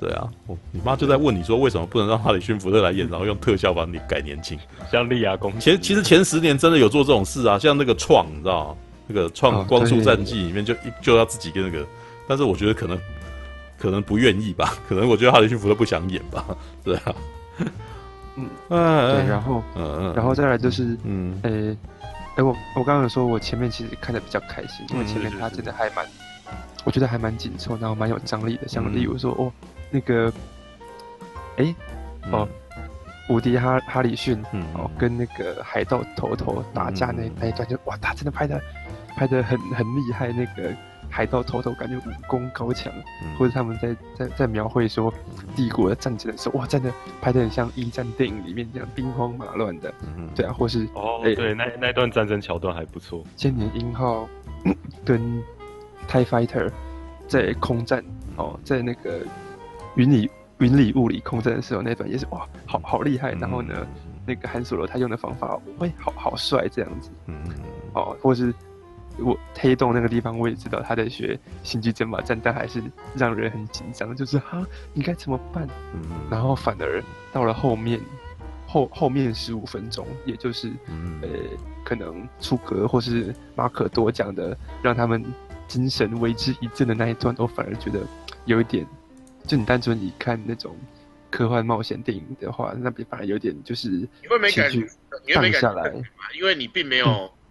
[0.00, 4.58] 对啊，我你妈就在问你说为什么不能让哈里逊福特来演，然后用特效把你改年轻，
[4.90, 8.74] 像利亚公前其实前十年真的有做这种事啊，像那个创，你知道
[9.06, 11.86] 那个创光速战记里面就就要自己跟那个，
[12.26, 12.98] 但是我觉得可能
[13.78, 16.46] 可能不愿意吧，可能我觉得哈里逊福特不想演吧，
[16.82, 17.14] 对啊。
[18.36, 21.76] 嗯，对，然后，嗯嗯，然后再来就是，嗯，诶，
[22.36, 26.06] 诶，我我刚刚有说，我前面其实看的比较开心，因为前面他真的还蛮，
[26.84, 29.52] 我觉得还蛮紧凑，然后蛮有张力的，像例如说，哦，
[29.90, 30.32] 那个，
[31.56, 31.74] 哎，
[32.30, 32.46] 哦，
[33.28, 34.42] 伍迪哈哈里逊，
[34.74, 38.60] 哦，跟那个海盗头头打架那那一段，就哇，他真的拍的
[39.16, 40.72] 拍的很很厉害，那个。
[41.16, 45.10] 海盗头头感觉武功高强，嗯、或者他们在在在描绘说
[45.54, 53.24] 帝国的战争的时候，哇，真的拍的很像一战电影里面这样兵荒马乱的，嗯、对啊，或是哦，欸、对，那那段战争桥段还不错。
[53.34, 54.28] 千年鹰号
[55.06, 55.42] 跟
[56.06, 56.70] TIE Fighter
[57.26, 58.04] 在空战
[58.36, 59.20] 哦，在那个
[59.94, 63.32] 云里云里雾里空战的时候，那段也是哇，好好厉害。
[63.32, 63.74] 然后呢，
[64.04, 67.42] 嗯、那个韩索罗他用的方法，喂，好好帅这样子，嗯，
[67.94, 68.52] 哦，或是。
[69.18, 72.82] 我黑洞那个地方，我也知道他在学星际争霸战，但还是
[73.14, 75.66] 让人很紧张，就是哈，你该怎么办？
[75.94, 77.02] 嗯，然后反而
[77.32, 77.98] 到了后面
[78.66, 80.70] 后后面十五分钟，也就是
[81.22, 81.28] 呃，
[81.82, 85.24] 可能出格或是马可多讲的，让他们
[85.66, 88.00] 精神为之一振的那一段，我反而觉得
[88.44, 88.86] 有一点，
[89.46, 90.76] 就你单纯你看那种
[91.30, 94.86] 科幻冒险电影的话，那边反而有点就是你会没感觉，
[95.26, 96.04] 你会没感觉，
[96.38, 97.06] 因为你并没有，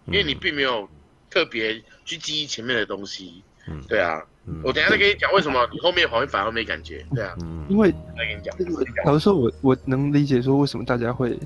[0.05, 0.87] 嗯、因为你并没有。
[1.35, 8.55] 特别去记忆前面的东西，嗯，对啊，嗯、我等一下再跟你讲为什么你后面反而没感觉，对啊，嗯，因为再跟你讲，
[9.03, 11.37] 老实说，我我能理解说为什么大家会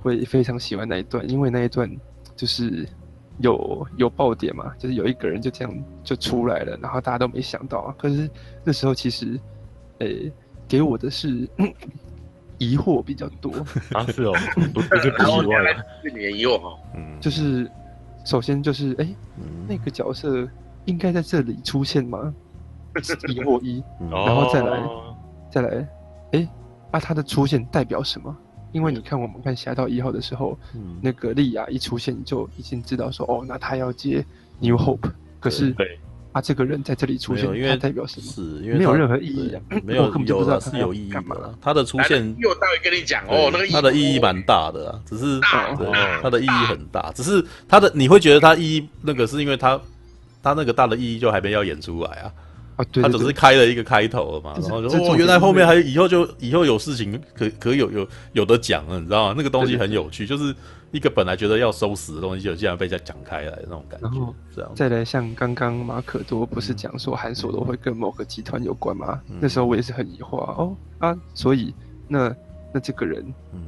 [0.00, 1.94] 会非常喜欢那一段，因为那一段
[2.34, 2.88] 就是
[3.40, 8.30] 有有爆点嘛，就是有一个人就这样就出来了，然后大家都没想到啊，可是
[8.64, 9.38] 那时候其实，
[9.98, 10.32] 诶、欸，
[10.66, 11.46] 给我的是
[12.56, 13.52] 疑惑比较多。
[13.92, 14.32] 啊，是哦，
[14.72, 17.70] 不是不意外， 是你的疑惑哈，嗯，就是。
[18.24, 20.48] 首先就是，哎、欸，嗯、那个角色
[20.84, 22.32] 应该在这里出现吗？
[23.28, 24.88] 疑 惑一，然后再来，
[25.50, 25.68] 再来，
[26.32, 26.48] 哎、欸，
[26.90, 28.36] 啊，他的出现代表什么？
[28.72, 34.24] 因为你看我们看《侠盗一号》的时候，嗯、那个莉亚一出现，你就已经知道说，哦，那他要接
[34.60, 35.10] New Hope。
[35.40, 35.98] 可是，对
[36.32, 38.26] 啊，这个人在这里出现，因为他代表什么？
[38.32, 41.54] 是因为没有任何意义啊，没有，有的是有意义的。
[41.60, 45.38] 他的出现，我待会跟你讲哦，那个他的意义蛮大的啊，只是
[46.22, 49.78] 他的意义很大，只是他的你会觉得他意义那个是因为他
[50.42, 52.32] 他那个大的意义就还没要演出来啊。
[52.76, 59.34] 啊，对，他只是开了一个开头了嘛，然后哦，原来后面还以后就以后有事情可可有有有的讲了，你知道吗？
[59.36, 60.54] 那个东西很有趣，就是
[60.92, 64.06] 一个本来觉得要收拾的东西，就竟然被再讲开来那种感觉。
[64.08, 69.20] 然后这样，再来像刚刚马可多不是讲说韩索罗会跟某个集团有关吗？
[69.40, 71.74] 那时候我也是很疑惑哦啊，所以
[72.06, 72.32] 那。
[72.72, 73.22] 那这个人，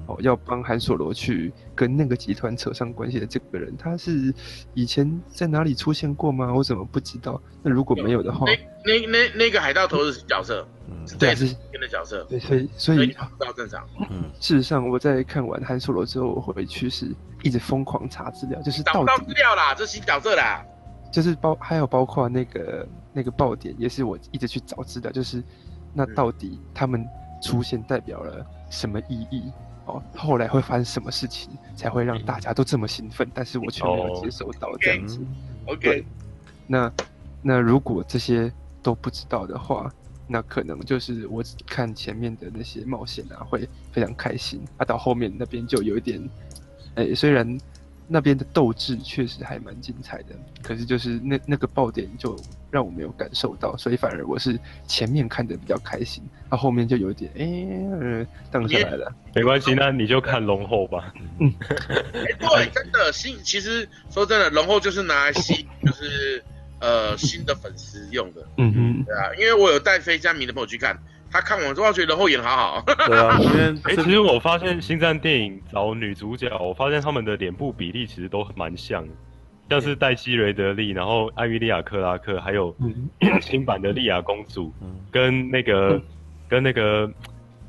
[0.07, 4.33] 哦，要帮韩索罗去跟那个集团扯上关系的这个人，他是
[4.73, 6.53] 以前在哪里出现过吗？
[6.55, 7.41] 我怎么不知道？
[7.63, 13.87] 那如果没有的话，那那那那个海盗头是角色，嗯，对，是新的角色，对，所以所以到正常。
[14.11, 20.65] 嗯， 事实上我在看完韩索罗之后，我回去是一直疯狂查资料，就是找不到资料啦，这新角色啦，
[21.13, 25.43] 就是包还有包括那个那个爆点，也是我一直去找资料，就是
[25.93, 27.07] 那到底他们
[27.43, 28.47] 出现代表了。
[28.75, 29.51] 什么意义？
[29.87, 33.31] 哦，后来会发生什么事情才会让大家都这么兴奋？
[33.33, 35.19] 但是我却没有接收到这样子。
[35.67, 36.05] Oh, OK，
[36.67, 36.93] 那
[37.43, 39.93] 那如果这些都不知道的话，
[40.27, 44.61] 那可能就是我只看前面的那些冒险啊，会非常开心。
[44.79, 46.21] 啊，到后面那边就有一点，
[46.97, 47.59] 哎、欸，虽然。
[48.07, 52.37] 那边的斗志确实还蛮精彩的，可是就是那那个爆点就
[52.71, 59.13] 让我没有感受到，所以反而我是前面看的比较开心，到后，面就有点哎，荡、欸、下来了。
[59.35, 61.13] 没关系，那你就看龙后吧。
[61.41, 66.43] 嗯，欸、对，真的新，其实说真的，龙后就是拿来吸， 就是
[66.81, 68.47] 呃新的粉丝用的。
[68.59, 70.99] 嗯嗯，对啊，因为我有带非加迷的朋友去看。
[71.35, 72.85] 他看完之后觉得后演好好。
[73.09, 79.13] 对啊，因为 哎，其实我发现星战电影找女主角，我发现他们的脸部比例其实都蛮像的，
[79.69, 82.73] 像是黛西·雷德利，然后艾米莉亚·克拉克，还有
[83.43, 84.73] 新版的莉亚公主，
[85.11, 86.01] 跟那个
[86.49, 87.11] 跟那个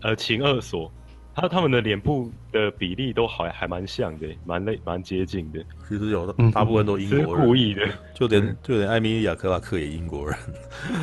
[0.04, 0.92] 呃秦二索。
[1.36, 5.60] 他他们的脸部的比例都还还蛮像的，蛮类蛮接近的。
[5.88, 7.86] 其实有的大部分都英国人，是故意的。
[8.14, 10.38] 就连就连艾米莉亚克拉克也英国人。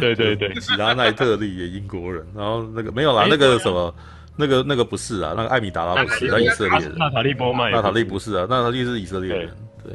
[0.00, 2.26] 对 对对， 吉拉奈特利也英国人。
[2.34, 3.94] 然后那个没有啦，那个什么，
[4.34, 6.96] 那个那个不是啊，那个艾米达拉不是，他以色列人。
[6.96, 9.50] 娜塔莉波曼，娜塔莉不是啊，娜塔莉是以色列人。
[9.84, 9.92] 对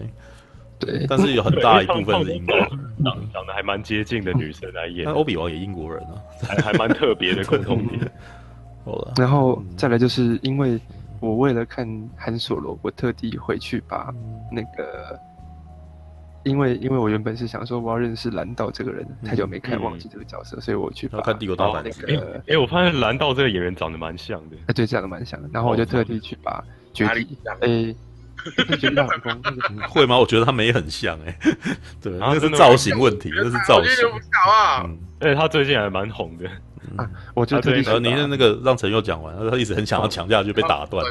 [0.80, 2.70] 对，但是有很大一部分是英国人，
[3.04, 5.12] 长长得还蛮接近的女生来演。
[5.12, 8.00] 欧比王也英国人啊，还还蛮特别的共同点。
[9.16, 10.80] 然后再来就是因为
[11.20, 14.14] 我为了看韩索罗，我特地回去把
[14.52, 15.20] 那个，
[16.44, 22.04] 因为因为我原本是想说我要认识蓝道这个人，太久没看忘记这个角色，所以我去看帝国大反击。
[22.04, 25.50] 哎、欸欸，我发现蓝道这个演员长得蛮像的，哎，对，长得蛮像的。
[25.52, 27.96] 然后我就特地去把绝地，哎，
[28.78, 29.42] 绝地大反攻
[29.90, 30.18] 会吗？
[30.20, 31.38] 我觉得他没很像，哎，
[32.00, 33.92] 对，那是造型问题，那是造型。
[34.84, 36.48] 嗯，而且他最近还蛮红的。
[36.96, 37.10] 啊！
[37.34, 41.06] 我就特地去、啊、你的那个让陈佑讲完，他一直很想要强调，就被打断。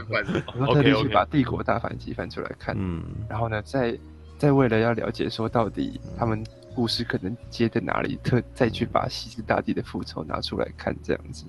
[0.59, 3.99] 我特地去把《帝国大反击》翻出来看，嗯，然后呢，再
[4.39, 6.43] 再为了要了解说到底他们
[6.75, 11.45] 故事可能接在哪里，特再去把西斯大帝的复仇拿出来看，这样子。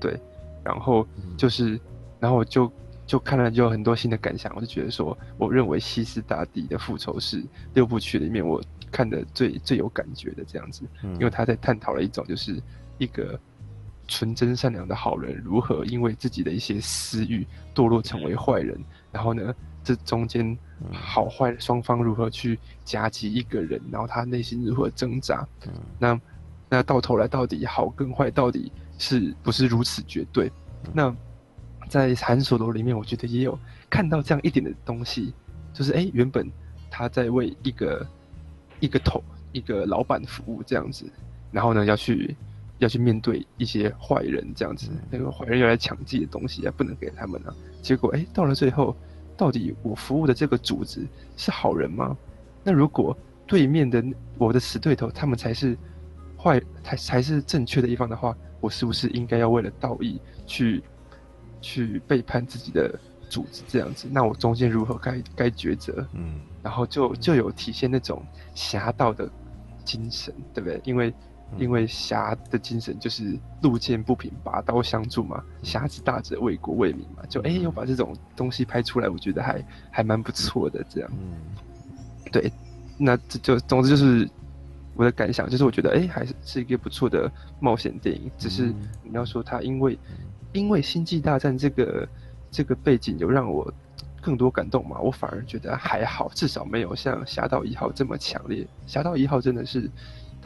[0.00, 0.18] 对，
[0.64, 1.06] 然后
[1.36, 1.78] 就是，
[2.18, 2.72] 然后我就
[3.06, 7.42] 就看了就有很多新的感想，我就觉得说，我认为西斯大帝的复仇是
[7.74, 12.60] 六部曲里面我看的最最有感觉的这样子，因为他在探讨了一种就是。
[12.98, 13.38] 一个
[14.08, 18.78] 纯真善良的好人，如何因为自己的一些私欲堕落成为坏人？
[19.10, 20.56] 然后呢，这中间
[20.92, 23.80] 好坏双方如何去夹击一个人？
[23.90, 25.46] 然后他内心如何挣扎？
[25.98, 26.20] 那
[26.68, 30.50] 那到头来到底好跟坏到底是不是如此绝对？
[30.92, 31.14] 那
[31.88, 33.58] 在韩索罗里面，我觉得也有
[33.90, 35.34] 看到这样一点的东西，
[35.72, 36.48] 就是哎，原本
[36.90, 38.06] 他在为一个
[38.78, 41.10] 一个头一个老板服务这样子，
[41.50, 42.36] 然后呢要去。
[42.78, 47.54] 要去面对一些坏人，这样子，那个坏人要来抢自己的东西啊，不能给他们啊。
[47.82, 48.94] 结果，哎、欸，到了最后，
[49.36, 52.16] 到底我服务的这个组织是好人吗？
[52.62, 54.04] 那如果对面的
[54.38, 55.76] 我的死对头，他们才是
[56.36, 60.82] 坏，才才是正确的一方的话，我是不是应该要为了道义去
[61.60, 62.98] 去背叛自己的
[63.30, 64.08] 组织这样子？
[64.10, 66.06] 那我中间如何该该抉择？
[66.12, 68.22] 嗯，然后就就有体现那种
[68.54, 69.30] 侠盗的
[69.84, 70.80] 精神，对不对？
[70.84, 71.14] 因为
[71.58, 80.84] 因为侠的精神就是路见不平拔刀相助嘛，侠之大者为国为民嘛，就哎，又把这种东西拍出来，我觉得还还蛮不错的。
[80.88, 81.10] 这样，
[82.30, 82.52] 对，
[82.98, 84.28] 那这就总之就是
[84.94, 87.30] 我的感想，就是我觉得哎，还是是一个不错的
[87.60, 88.30] 冒险电影。
[88.36, 89.98] 只是你要说它因为
[90.52, 92.08] 因为星际大战这个
[92.50, 93.72] 这个背景有让我
[94.20, 94.98] 更多感动嘛？
[95.00, 98.64] 我反而觉得还好，至少没有像《侠盗一号》这么强烈。
[98.84, 99.88] 《侠盗一号》真的是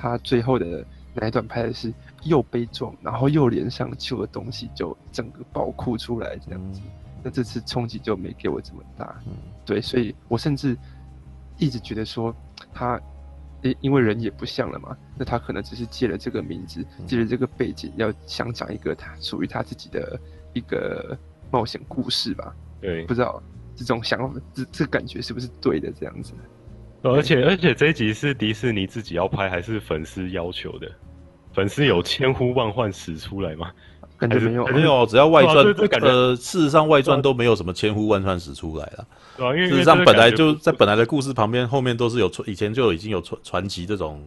[0.00, 6.80] 他最后的那一段拍的是又悲壮，然后又连上旧的东西，就整个爆哭出来这样子。
[7.22, 9.14] 那这次冲击就没给我这么大。
[9.66, 10.74] 对，所以我甚至
[11.58, 12.34] 一直觉得说
[12.72, 12.98] 他。
[13.62, 20.18] 因因为人也不像了嘛，那他可能只是借了这个名字，借了这个背景，要想讲一个他属于他自己的
[20.54, 21.14] 一个
[21.50, 22.56] 冒险故事吧？
[22.80, 23.42] 对，不知道
[23.76, 25.92] 这种想法，这这感觉是不是对的？
[25.92, 26.32] 这样子。
[27.02, 30.90] 而且而且这一集是迪士尼自己要拍，还是粉丝要求的？
[31.52, 33.70] 粉丝有千呼万唤始出来吗？
[34.18, 35.64] 感觉没有，没有，只要外传，
[36.02, 39.06] 呃，事实上外传都没有什么千呼万唤始出来了。
[39.38, 44.22] 对啊，因为事实上本来就在本来的故事旁边，后面都是有传，以前就已经有传传奇这种，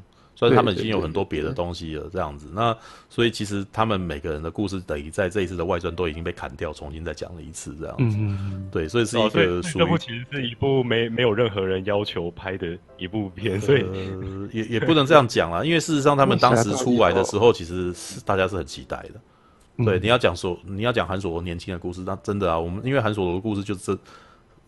[0.47, 2.47] 所以他们已经有很多别的东西了，这样子。
[2.53, 2.75] 那
[3.09, 8.17] 所以其实他们每个人的故事等于在这一次的外传都已经被砍掉，重新再讲了一次，这样子。
[8.19, 19.83] 嗯，对，所以是一个属于这部其实是一部没没有任何人要求拍的一部片，所以呃也也不能这样讲啦，因为事实上他们当时出来的时候，其实是大家是很期待的。
[19.83, 23.97] 对，你要讲说你要讲韩索罗年轻的故事，那真的啊，我们因为韩索罗的故事就是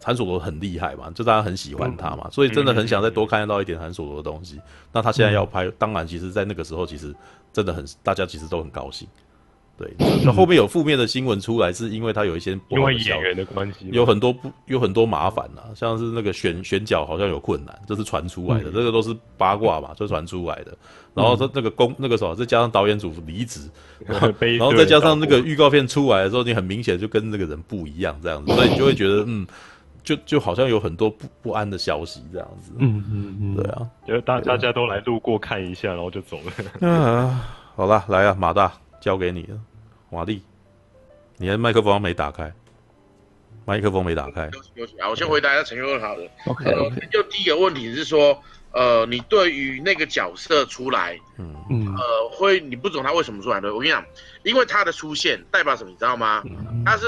[0.03, 4.55] 韩索罗很厉害嘛，就大家很喜欢他嘛，嗯、所以真的很想再多看到一点韩索罗的东西。
[4.57, 4.61] 嗯、
[4.93, 7.13] 那他现在要拍，当然，其实，在那个时候，其实
[7.51, 9.07] 真的很，大家其实都很高兴。
[9.77, 20.77] 对，那 后面有负面的新闻出来，是因为他有一些因为演员的关系，有很多不有很多麻烦呐，像是那个选选角好像有困难，这是传出来的，嗯、这个都是八卦嘛，就传出来的。
[21.13, 23.69] 然后他那个公、嗯、那个什么，再加上导演组离职，
[24.05, 29.45] 然后， 然后再加上那个预告片出来的时候，你很明显就跟那个人不一样，这样子，所以你就会觉得嗯，
[30.05, 32.71] 就就好像有很多不不安的消息这样子。
[32.77, 36.53] 嗯嗯嗯，对啊，就大大家都来路过看一下，然后就走了。
[36.87, 38.71] 啊，好了，来啊，马大。
[39.01, 39.59] 交给你了，
[40.09, 40.41] 瓦力，
[41.37, 42.51] 你的麦克风没打开，
[43.63, 44.47] 麦克风没打开。
[44.47, 46.23] 啊，我先回答一下陈佑好的。
[46.47, 47.07] OK OK。
[47.11, 48.35] 就第一个问题是说，
[48.71, 53.75] 呃，你对于那个角色出来，嗯嗯，呃，会你不懂他为什么出来的？
[53.75, 54.03] 我跟你讲，
[54.41, 56.41] 因为他的出现代表什么，你知道吗？
[56.45, 57.05] 嗯、他是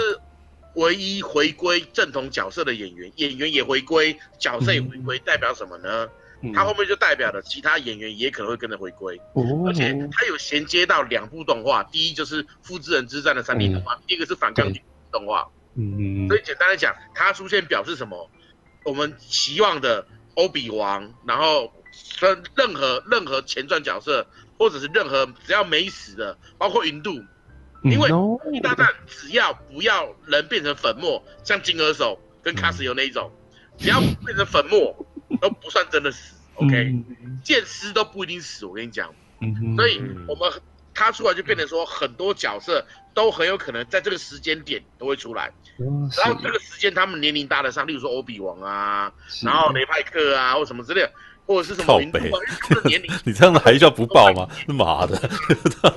[0.77, 6.07] 唯一回归正统角色的演员，演员也回归，角色也回归，嗯、代表什么呢？
[6.53, 9.19] 他后面就代表了其他演员也可能会跟着回归，
[9.65, 14.79] 而且他有衔接到两部动画，第一就是《复制人之战》的三 D 动画，第一个是反抗军
[15.11, 15.47] 动画。
[15.73, 18.29] 嗯，所以简单来讲，他出现表示什么？
[18.83, 21.73] 我们期望的欧比王，然后
[22.19, 24.27] 跟任何任何前传角色，
[24.59, 27.19] 或者是任何只要没死的，包括云度，
[27.83, 28.09] 因为
[28.61, 33.31] 大战只要不要人变成粉末，像金额手跟卡斯尤那一种，
[33.77, 34.95] 只要变成粉末。
[35.41, 37.03] 都不算真的死，OK，
[37.43, 39.13] 剑师都不一定死，我跟你讲，
[39.75, 40.49] 所以我们
[40.93, 49.11] 他出来就变成说，很多角色都很有可能在这个时间点都会出来，然后这个时间他们年龄搭得上，例如说欧比王啊，
[49.43, 51.11] 然后雷派克啊，或什么之类的，
[51.47, 52.11] 或者是什么名，
[52.85, 54.47] 年龄， 你这样子还叫不报吗？
[54.67, 55.19] 妈的，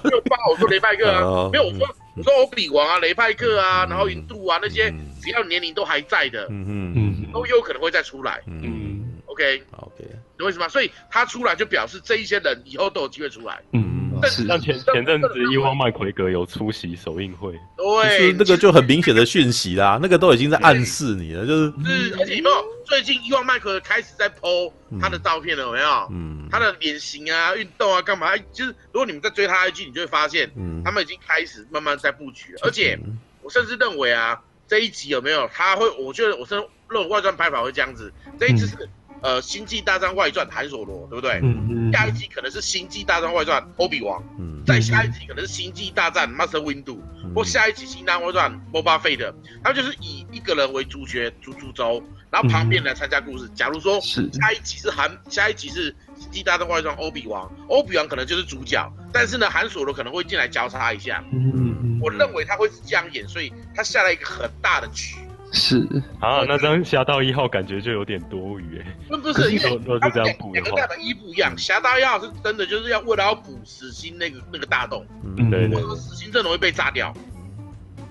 [0.04, 1.86] 没有报，我说雷派克啊， 没有，我说
[2.16, 8.98] 我说欧比王啊，雷派克啊，然后云度啊那些，只要年龄都还在的，嗯嗯，都有可能会再出来，嗯。
[9.26, 10.04] OK，OK，
[10.36, 10.68] 懂我意思吗？
[10.68, 13.60] 所以他出来就表示这一些人以后都有机会出来。
[13.72, 21.72] 嗯，但是像前前阵子伊万麦奎格有出席首映会，对，是那个就很明显的讯息啦，那个都已经在暗示你了，就是。
[21.86, 22.56] 是，而且有没有
[22.90, 26.08] 最近伊万麦克开始在 PO 他的照片了，有没有？
[26.10, 28.36] 嗯，他的脸型啊、运动啊、干嘛？
[28.52, 32.58] 就是如果你们在追他 IG，你就会发现，嗯，他们已经开始慢慢在布局了。
[32.64, 32.98] 而且
[33.42, 35.88] 我甚至认为啊，这一集有没有他会？
[35.90, 38.88] 我觉得我认认为外传拍法会这样子，这一次是。
[39.22, 41.40] 呃，《星际大战外传》韩索罗，对不对？
[41.42, 41.92] 嗯嗯。
[41.92, 44.64] 下一集可能是《星际大战外传》欧比王，嗯。
[44.66, 46.96] 再下一集可能是《星际大战 Master Windu》，
[47.34, 53.48] 或下一集《星大外传》Boba Fett，他们就是以一个人为主角主主轴，然后旁边来参加故事。
[53.54, 61.24] 假如说下一集是韩，下一集是《星际大战外传》欧比王，欧比王可能就是主角，但是呢，韩索罗可能会进来交叉一下。
[61.32, 62.00] 嗯嗯。
[62.02, 65.16] 我认为他会是这样演，所以他下了一个很大的局。
[65.52, 65.78] 是
[66.20, 68.86] 啊，那张侠盗一号感觉就有点多余哎。
[69.08, 71.52] 那不是， 因为都是这样补的话，两个代表一不一样。
[71.58, 75.04] 侠盗一号是真的就是要为了要补死心那个那个大洞，
[75.36, 77.12] 嗯对对，死心真的会被炸掉，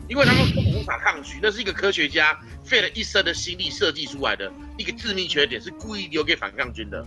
[0.10, 0.44] 因为他们
[0.74, 7.06] 无法抗拒，那是一个科学家费了一生的心力设计出来的一个致命缺点，是故意留给反抗军的。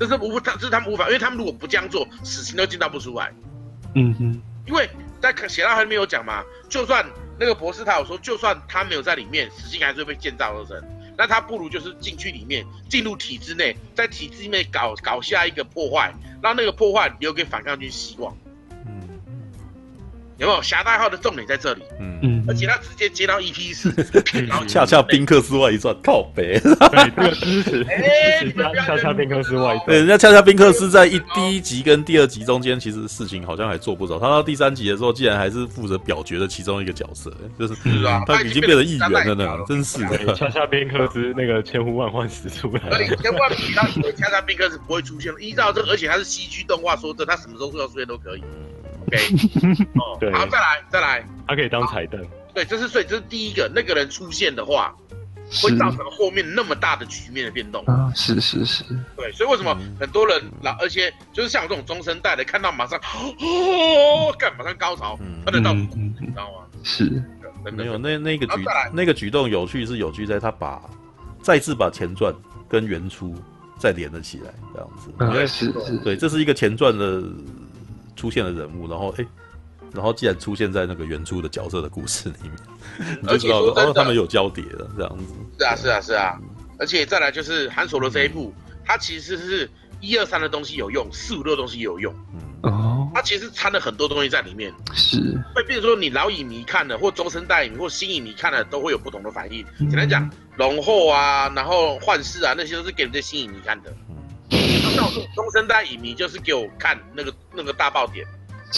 [0.00, 3.30] 这是无他，这是他们无法，因为他们如果不这样做，死刑都建造不出来。
[3.94, 4.88] 嗯哼，因为
[5.20, 7.06] 在写到还没有讲嘛，就算。
[7.40, 10.80] 那个博士他有说，就算他没有在里面，死刑还是会被建造而成。
[11.16, 18.36] 那他不如就是进去里面，进入体制内，在体制内搞搞下一个破坏，让那个破坏留给反抗军希望。
[20.38, 20.62] 嗯，有没有？
[20.62, 23.92] 侠盗号的重点在这里，嗯嗯，而且他直接接到 EP 四，
[24.66, 28.44] 恰恰宾克斯外一传靠北，对，这个支持，哎
[28.84, 29.86] 恰恰宾克斯外传。
[29.86, 34.18] 对，人家恰恰宾克斯在一第一集跟第二集中间，其实事情好像还做不着。
[34.18, 40.34] 他到第三集的时候，竟然还是负责表决的其中一个角色，就是是啊，他已经变成议员了呢，真是的。
[40.34, 48.42] 恰恰宾克斯那个千呼万唤始出来，而且千万不要以为恰恰宾克斯不会出现，依照这个，而且他是 CG 动画，说这他什么时候要出现都可以。
[49.06, 49.16] OK，
[50.00, 52.20] 哦，对好，再来再来，它可以当彩蛋。
[52.54, 54.94] 对，这是所以这是第一个，那个人出现的话，
[55.62, 57.82] 会造成后面那么大的局面的变动。
[57.86, 58.84] 啊，是是是，
[59.16, 65.86] 对，所以为什么很多人老，而且就是像我这种中生代的，看到马上哦，干马上高潮，他得到，你
[66.20, 66.66] 知道吗？
[66.84, 67.22] 是，
[67.72, 70.82] 没有那那个举那个举动有趣是有趣在他把
[71.40, 72.34] 再次把前传
[72.68, 73.34] 跟原初
[73.78, 75.10] 再连了起来，这样子。
[75.18, 77.22] 嗯，是是，对，这是一个前传的。
[78.16, 79.28] 出现的人物，然后哎、欸，
[79.92, 85.34] 然后既然出现在那个原著的角色的故事里面，你就知道说哦，他们有交叠的这样子。
[85.58, 86.38] 是啊，是啊，是啊。
[86.78, 92.12] 而且再来就是韩索罗这一部，嗯、它其实是一二三的东西有用，四五六的东西也有用。
[92.34, 94.72] 嗯哦，它其实掺了很多东西在里面。
[94.94, 95.18] 是。
[95.54, 99.64] 会变成说你老影迷看了，或中生代影迷或新影迷看了，都会有不同的反应。
[99.78, 103.92] 嗯、简单讲，龙后啊，然后幻视啊，那些都是给这些新影迷看的。
[104.96, 108.26] 那我中生代影迷就是给我看那个那个大爆点，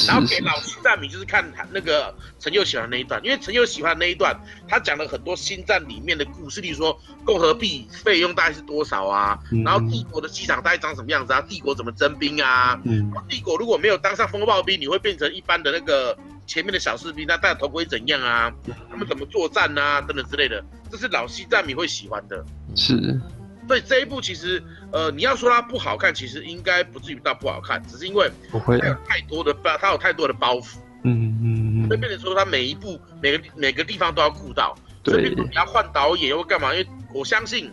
[0.06, 13.12] 然后给老星战迷就是看他那个陈佑喜欢那一段，因为陈佑喜欢那一段，他讲了很多星战里面的故事，例如说共和币费用大概是多少啊，然后帝国的机场大概长什么样子啊，帝国怎么征兵啊，嗯。
[13.28, 16.16] 帝国如果没有当上风暴兵，你会变成一般的那个
[16.46, 18.52] 前面的小士兵，那戴头盔怎样啊，
[18.88, 22.44] 他们怎么作战啊，等等之类的，这是老星战迷会喜欢的，
[22.76, 23.20] 是。
[23.66, 24.62] 对这一部其实，
[24.92, 36.74] 呃，你要说它不好看，其实应该不至于到不好看，只是因为不会，它有太多的包，它有太多的包袱，嗯嗯嗯，会变成说它每一部每个每个地方都要顾到，对，所以你要换导演又干嘛？
[36.74, 37.72] 因为我相信，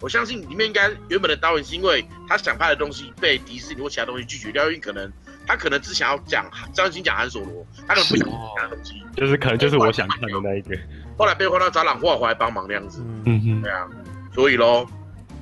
[0.00, 5.10] 我相信里面应该原本的导演是因为他想拍的东西被迪士尼或其他东西拒绝掉，因为可能
[5.46, 10.78] 他可能只想要讲专心讲韩索罗，他可能不想讲其他东西，就是可能就是我想看的那一个，
[11.18, 13.42] 后来被换到找朗霍回来帮忙那样子，嗯。
[13.44, 13.88] 嗯，对啊，
[14.34, 14.86] 所以喽。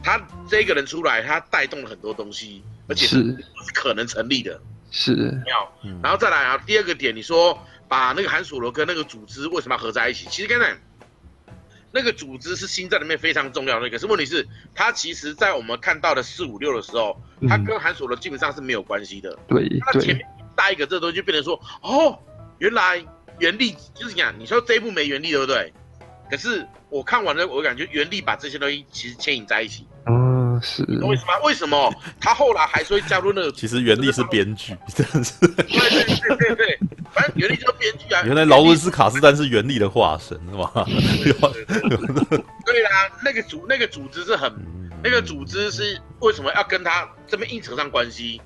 [0.03, 3.37] 他这个人出来，他带动了很多东西，而且是
[3.75, 5.73] 可能成立的，是妙。
[6.03, 10.27] 然后再来啊，第二个点，你说把那个韩索罗跟那个组织为什么要合在一起？
[10.31, 10.77] 其实刚才
[11.93, 19.37] 那个组织是星战里面非常重要的一个，是问题是他其实在我们看到的四五六的时候，他跟韩索罗基本上是没有关系的。
[19.49, 20.27] 对，那前面
[20.57, 22.19] 带一个这东西，就变成说，哦，
[22.59, 23.05] 原来
[23.39, 24.35] 原力就是这样。
[24.39, 25.73] 你说这一部没原力，对不对？
[26.31, 29.85] 可是我看完了，我感觉原力把这些东西其实牵引在一起。
[30.61, 30.83] 嗯，是。
[31.07, 31.41] 为什么？
[31.45, 33.53] 为什么他后来还是会加入那个？
[33.57, 35.39] 其实原力是编剧，真的是。
[35.41, 36.79] 对对对对对，
[37.13, 38.23] 反正原力就是编剧啊。
[38.27, 40.71] 原来劳伦斯卡斯丹是原力的化身，是吗？
[42.65, 44.53] 对啦，那个组那个组织是很，
[45.03, 48.41] 那个组织是为什么要跟他这么硬扯上关系？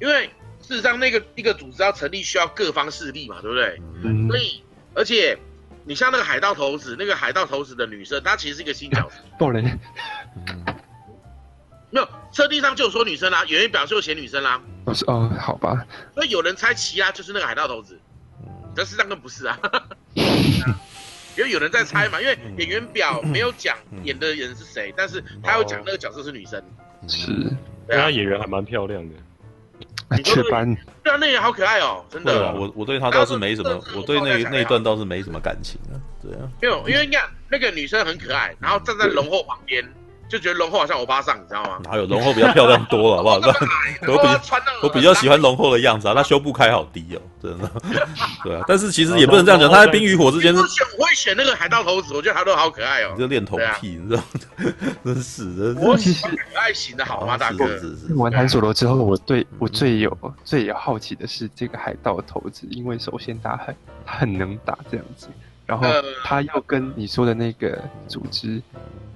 [0.00, 0.26] 因为
[0.60, 3.80] 事实上那个一个组织要成立，需要各方势力嘛，对不对？
[4.04, 4.28] 嗯。
[4.28, 4.62] 所以，
[4.94, 5.38] 而且。
[5.84, 9.16] 你像那个海盗头子，那个海盗头子的女生，她其实是一个新角色。
[9.36, 9.64] 爆雷。
[11.92, 14.60] 没有，车地上就有说女生啦，演员表就写女生啦。
[14.86, 15.86] 哦，是哦，好吧。
[16.14, 17.96] 所以有人猜奇拉就是那个海盗头子，
[18.74, 19.58] 但事实上更不是啊。
[21.36, 26.62] 因为有人在猜嘛，因为演员表没有讲演的人是谁，但是他有讲那个角色是女生。
[27.06, 27.30] 是。
[27.86, 29.14] 对啊，演员还蛮漂亮的。
[30.22, 32.52] 雀斑，对啊，那也好可爱哦，真的。
[32.54, 35.96] 我我对他倒是没什么，我对那那一段倒是没什么感情啊。
[36.22, 39.82] 对啊，没有，因为你看那个女生很可爱，然后站在龙后旁边，
[40.32, 41.78] 就觉得龙后好像欧巴桑，你知道吗？
[41.84, 43.36] 哪有龙后比较漂亮多了，好不好？
[44.08, 44.28] 我比
[44.84, 47.70] 我比较喜欢龙后的样子啊，他胸部开好低哦，真的。
[48.42, 50.58] 对啊，但是其实也不能这样讲，他在冰与火之间是。
[50.98, 53.10] 我会选那个海盗头子，我觉得他都好可爱哦。
[53.14, 54.72] 你这恋童癖，你知道吗？
[55.04, 55.78] 真是的。
[55.82, 57.66] 我其实可爱型的好吗，大哥？
[58.16, 63.76] 玩韩索罗之后，我对我最有最有好奇的是这个海盗头子，因为首先他很
[64.06, 65.28] 他很能打这样子，
[65.66, 65.86] 然后
[66.24, 68.60] 他又跟你说的那个组织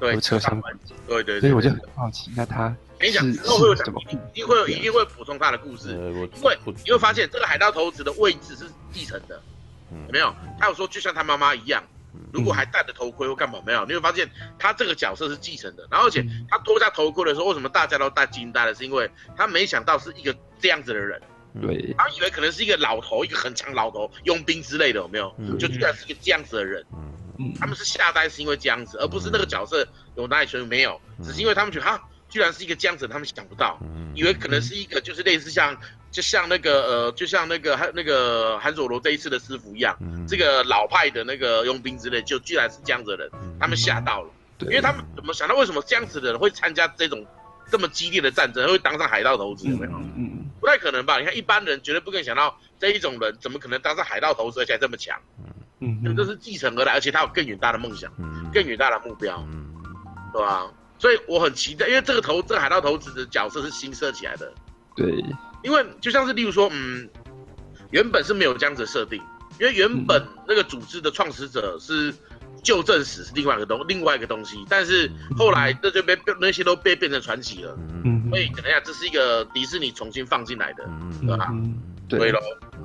[0.01, 4.01] 有扯上关系，对对，所以我就很好奇，那他跟你讲之后会有什么？
[4.09, 9.41] 一定会有，一定会补充他的故事，因为你会发现这个海盗头子的位置是继承的，
[9.91, 10.35] 有没有？
[10.59, 11.83] 他有说就像他妈妈一样。
[12.33, 14.29] 如果还戴着头盔或干嘛没有，你会发现
[14.59, 15.87] 他这个角色是继承的。
[15.91, 18.75] 然后而且他脱下头盔的时候，为什么大家都戴惊呆了？
[18.75, 21.21] 是因为他没想到是一个这样子的人。
[21.61, 25.35] 对，他以为可能是一个老头，一个很强老头，佣兵之类的，有没有？
[25.59, 26.85] 就居然是一个这样子的人。
[27.61, 29.87] 他们是吓呆是因为这样子，而不是那个角色
[30.17, 33.79] 有哪里全没有，只是因为他们觉得哈，居然是一个这样子，他们想不到，
[34.15, 35.77] 以为可能是一个就是类似像。
[36.13, 44.67] 就像那个呃，就像那个韩那个韩佐罗这一次的师傅一样，嗯、这个老派的那个佣兵之类，就居然是这样子的人，嗯、他们吓到了，对。
[44.71, 47.27] 因为他们怎么想到为什么这样子的人会参加这种
[47.71, 49.69] 这么激烈的战争，会当上海盗头子？
[49.69, 49.93] 有没有？
[49.93, 50.36] 嗯嗯，
[50.67, 51.21] 不太可能吧？
[51.21, 55.17] 你看一般人绝对不可能想到这一种人怎么可能当上海盗头子，而且还这么强？
[55.79, 59.73] 嗯，因为这是继承而来，而且他有更远大的梦想，嗯、更远大的目标，嗯，
[60.33, 60.69] 对吧？
[60.99, 64.53] 所以我很期待，因为这个头这个海盗头子的角色是新设起来的，
[64.97, 65.25] 对。
[65.63, 67.09] 因为就像是例如说，嗯，
[67.93, 69.23] 原本是没有这样子设定，
[69.61, 72.13] 因为原本那个组织的创始者是
[72.63, 80.89] 旧正史是另外一个东另外一个东西，但是后来这就被那些都被变成传奇了，嗯，所以等一下，这是一个迪士尼重新放进来的，
[81.21, 81.53] 对吧？
[82.09, 82.33] 对。
[82.33, 82.41] 喽，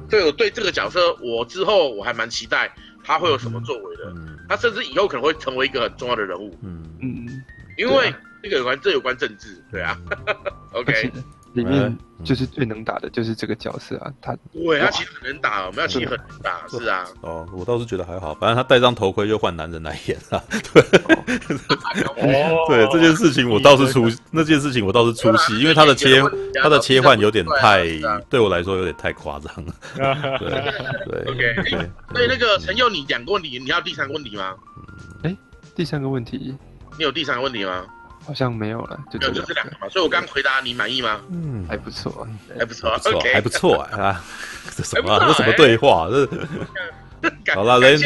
[0.09, 4.13] 所以我对这个角色，我之后我还蛮期待他会有什么作为的，
[4.47, 6.83] 他甚至以后可能会成为一个很重要的人物，嗯。
[7.01, 7.43] 嗯，
[7.77, 8.13] 因为
[8.43, 9.97] 这个有关这有关政治，对啊，
[10.73, 11.11] OK。
[11.53, 17.05] 里面就是最能打的，就是这个角色啊，他对，他其实很能打，我们要其实很能打，是啊。
[17.21, 20.43] 哦，我倒是觉得还好，反正他戴上头盔就换男人来演了。
[20.73, 20.81] 对，
[22.67, 26.21] 对这件事情我倒是出那件事情我倒是出戏，因为他的切
[26.61, 27.85] 他的切换有点太
[28.29, 29.73] 对我来说有点太夸张了。
[30.39, 30.49] 对
[31.05, 31.89] 对，OK。
[32.13, 34.55] 所以那个陈佑，你两个问题，你要第三个问题吗？
[35.23, 35.35] 哎，
[35.75, 36.55] 第三个问题，
[36.97, 37.85] 你有第三个问题吗？
[38.25, 39.89] 好像没有了，就这两个嘛。
[39.89, 41.21] 所以我刚回答你满意吗？
[41.31, 42.91] 嗯，还不错，还不错，
[43.33, 44.23] 还不错啊！
[44.75, 45.19] 这什么？
[45.19, 46.07] 这什么对话？
[46.09, 46.25] 这
[47.53, 48.01] 好了，雷尼，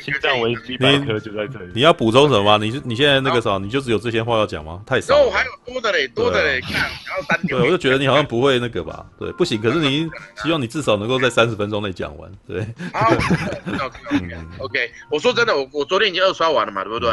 [0.00, 1.72] 心脏危机百科就在这里。
[1.74, 2.56] 你要补充什么吗？
[2.64, 4.82] 你你现在那个啥，你就只有这些话要讲吗？
[4.86, 5.16] 太少。
[5.16, 9.06] 我还有多的嘞，多的嘞，看，然后三对，我就觉得你好像不会那个吧？
[9.18, 9.60] 对，不行。
[9.60, 10.08] 可是你
[10.42, 12.30] 希望你至少能够在三十分钟内讲完。
[12.46, 12.66] 对。
[12.92, 13.10] 好
[14.58, 17.10] ，OK，我说真的，我我昨天已经二刷完了嘛，对不对？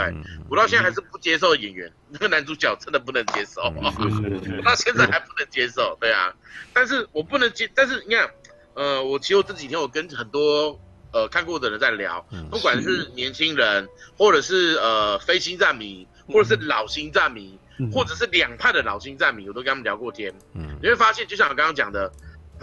[0.50, 3.62] 我到现在还是不接受演员那个男主角，真的不能接受。
[3.76, 6.34] 我到现在还不能接受，对啊。
[6.74, 8.30] 但是我不能接，但是你看，
[8.74, 10.80] 呃，我其实我这几天我跟很多。
[11.16, 13.88] 呃，看过的人在聊，不管是年轻人，
[14.18, 17.58] 或者是呃非星战迷，或者是老星战迷，
[17.94, 20.34] 或者是两派的老星战迷，我都跟他们聊过天。
[20.56, 22.12] 嗯，你会发现，就像我刚刚讲的，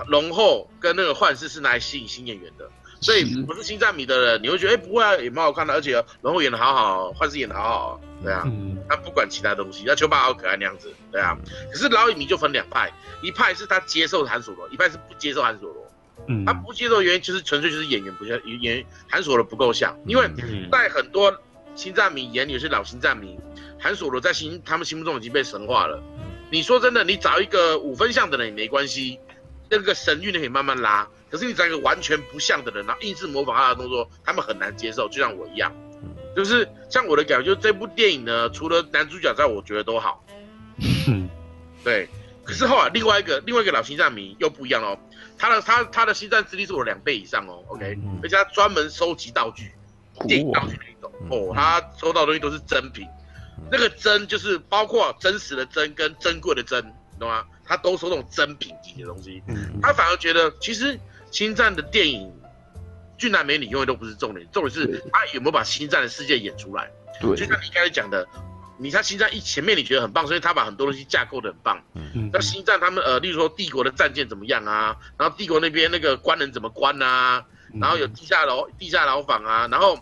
[0.07, 8.47] 龙后跟那个幻视是拿来吸引新演员的，所以不是星战迷的人，你会觉得哎、欸、不会啊，也蛮好看的，而且龙后演的好好，幻视演的好好，对啊，
[8.87, 11.35] 他不管其他东西，那丘巴好可爱那样子，对啊。
[11.73, 12.93] 可是老影迷就分两派，
[13.23, 15.82] 一派是他接受韩索罗，一派是不接受韩索罗。
[16.29, 20.29] 嗯，他不接受的原因就是纯粹就是演员不像，演员韩索罗不够像，因为
[20.71, 21.37] 在很多
[21.75, 23.39] 新战迷眼里是老星战迷，
[23.79, 26.03] 韩索罗在心他们心目中已经被神化了。
[26.51, 29.19] 你说真的，你找一个五分像的人也没关系，
[29.71, 31.09] 那个神韵你可以慢慢拉。
[31.31, 35.09] 可是你找一个完全不像的人，然后硬是模仿他的动作，他们很难接受。
[35.09, 35.75] 就像我一样，
[36.37, 40.23] 就是像我的感觉，就是这部电影呢，除了男主角在，我觉得都好。
[41.83, 42.07] 对，
[42.45, 44.99] 可是后来另外一个另外一个老星战迷又不一样哦。
[45.39, 49.73] 他的他他的星战资历是我两倍以上哦，OK，而且他专门收集道具，
[50.29, 51.13] 电影道具那一种。
[51.31, 53.09] 哦，他收到的东西都是真品，
[53.71, 56.81] 那个真就是包括真实的真跟珍贵的珍，
[57.19, 57.45] 懂吗？
[57.65, 59.43] 他都收那种真品级的东西，
[59.81, 60.99] 他反而觉得其实
[61.31, 62.33] 星战的电影
[63.19, 66.89] 俊男美女永远都不是重点，重点是他有没有把星战的世界演出来，
[67.21, 68.27] 对，就像你刚才讲的。
[68.83, 71.81] 你看星战一前面你觉得很棒，所以他把很多东西架构的很棒。
[71.95, 74.97] 嗯嗯，那星战他们呃，例如说帝国的战舰怎么样啊？
[75.17, 77.45] 然后帝国那边那个官人怎么关啊？
[77.81, 79.99] 然后有地下牢、地下牢房啊，然后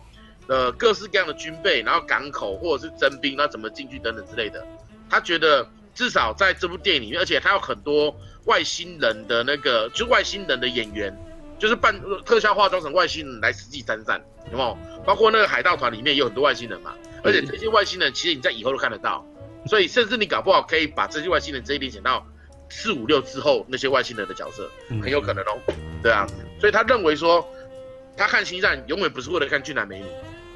[0.47, 4.65] 呃各式各样的军备，然后港口或者是征兵，那怎么进去等等之类的。
[5.09, 8.13] 他觉得至少在这部电影里面，而且他有很多
[8.45, 11.17] 外星人的那个，就外星人的演员，
[11.61, 11.93] 就是扮
[12.25, 14.19] 特效化妆成外星人来实际参战，
[14.51, 14.75] 有没有？
[15.05, 16.95] 包括那个海盗团里面有很多外星人嘛。
[17.23, 19.23] 而且这些外星人其实你在以后都看得到，
[19.67, 22.25] 所以甚至你搞不好可以把这些外星人这一点想到
[22.67, 24.67] 四五六之后那些外星人的角色，
[25.03, 25.55] 很有可能哦。
[26.01, 26.25] 对啊，
[26.59, 27.47] 所以他认为说，
[28.17, 30.05] 他看星战永远不是为了看俊男美女，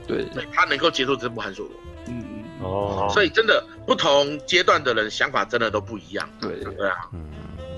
[0.07, 1.75] 对，他能够接受这部韩索罗。
[2.07, 6.27] 嗯嗯哦，所以真的不同阶段的人想法真的都不一样。
[6.41, 7.29] 对对啊，嗯，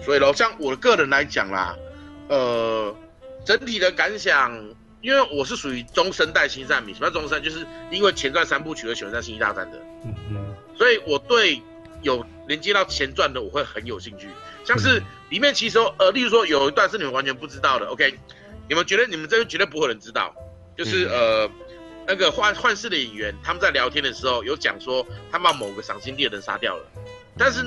[0.02, 1.76] 所以喽，像我个人来讲啦，
[2.30, 2.96] 呃，
[3.48, 4.76] 整体的感想。
[5.00, 7.42] 因为我是属于中生代星战迷，什么叫中生？
[7.42, 11.62] 就是因为前传三部曲而喜欢上星际大战的，嗯嗯，所以我对
[12.02, 14.28] 有连接到前传的我会很有兴趣。
[14.66, 18.18] 像是里面其实呃，例如说有一段是你们完全不知道的，OK？
[18.68, 20.34] 你们觉得你们这边绝对不会有人知道，
[20.76, 21.50] 就是呃
[22.08, 26.84] 那个幻幻视的演员他们在聊天的时候有讲说他把某个赏金猎人杀掉了，
[27.38, 27.64] 但是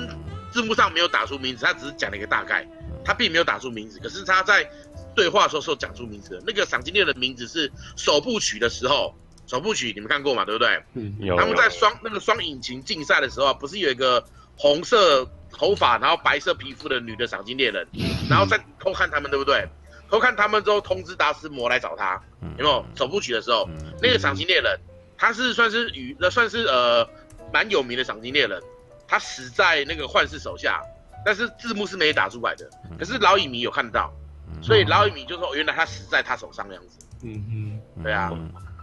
[0.51, 2.67] 字幕上没有打出名字，他只是讲了一个大概，
[3.05, 4.69] 他并没有打出名字，可是他在。
[5.15, 9.15] 对话的时候是有讲出名字的，那个赏金猎人的名字是首部曲的时候，
[9.47, 10.45] 首部曲你们看过嘛？
[10.45, 10.83] 对不对？
[10.93, 11.37] 嗯，有。
[11.37, 14.23] 他们在双那个双引擎竞赛的时候，不是有一个
[14.57, 17.87] 红色头发然后白色皮肤的女的赏金猎人，
[18.29, 19.67] 然后再偷看他们，对不对？
[20.09, 22.21] 偷看他们之后，通知达斯摩来找他，
[22.57, 22.85] 有没有？
[22.95, 23.69] 首部曲的时候，
[24.01, 24.77] 那个赏金猎人，
[25.17, 27.07] 他是算是与那算是呃
[27.53, 28.61] 蛮有名的赏金猎人，
[29.07, 30.81] 他死在那个幻视手下，
[31.25, 34.13] 但是字幕是没打出来的，可是老影迷有看到，
[34.61, 38.31] 所以老影迷就说原来他死在他手上那样子，嗯嗯，对啊，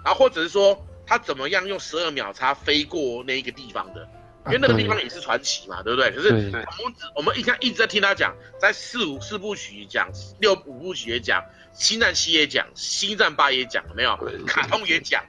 [0.05, 4.09] 然后或者是说他怎么样用十二秒差飞过那一个地方的。
[4.47, 6.11] 因为那个地方也是传奇嘛，对不对？
[6.11, 10.09] 可是我们我们一看一直在听他讲，在四五四部曲讲，
[10.41, 14.17] 六五部曲也讲，星战七也讲，星战八也讲，没有？
[14.47, 15.23] 卡通也讲。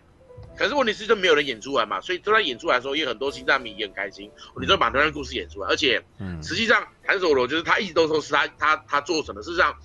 [0.56, 4.32] 可是问题是，就没有人演出来嘛，所以都在演出来的时候，也有很多星战迷也很开心。
[4.58, 6.02] 你就把那段故事演出来，而且，
[6.42, 9.76] 实际上韩索罗就是他一直都说是他他他做什么，事实上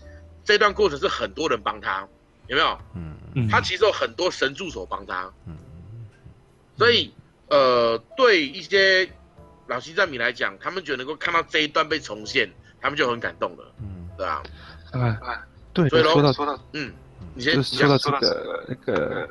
[0.44, 2.06] 这段过程是很多人帮他，
[2.46, 2.78] 有没有？
[2.94, 5.56] 嗯嗯，他其实有很多神助手帮他，嗯，
[6.76, 7.12] 所以
[7.48, 9.10] 呃，对一些。
[9.66, 13.64] 老西藏米来讲，他们觉得能够看到这一段被重现，他们就很感动了。
[13.80, 14.42] 嗯，对啊，
[14.92, 15.42] 啊，
[15.72, 15.88] 对。
[15.88, 16.92] 所以说到说到，嗯，
[17.32, 19.26] 你先说到这个那个，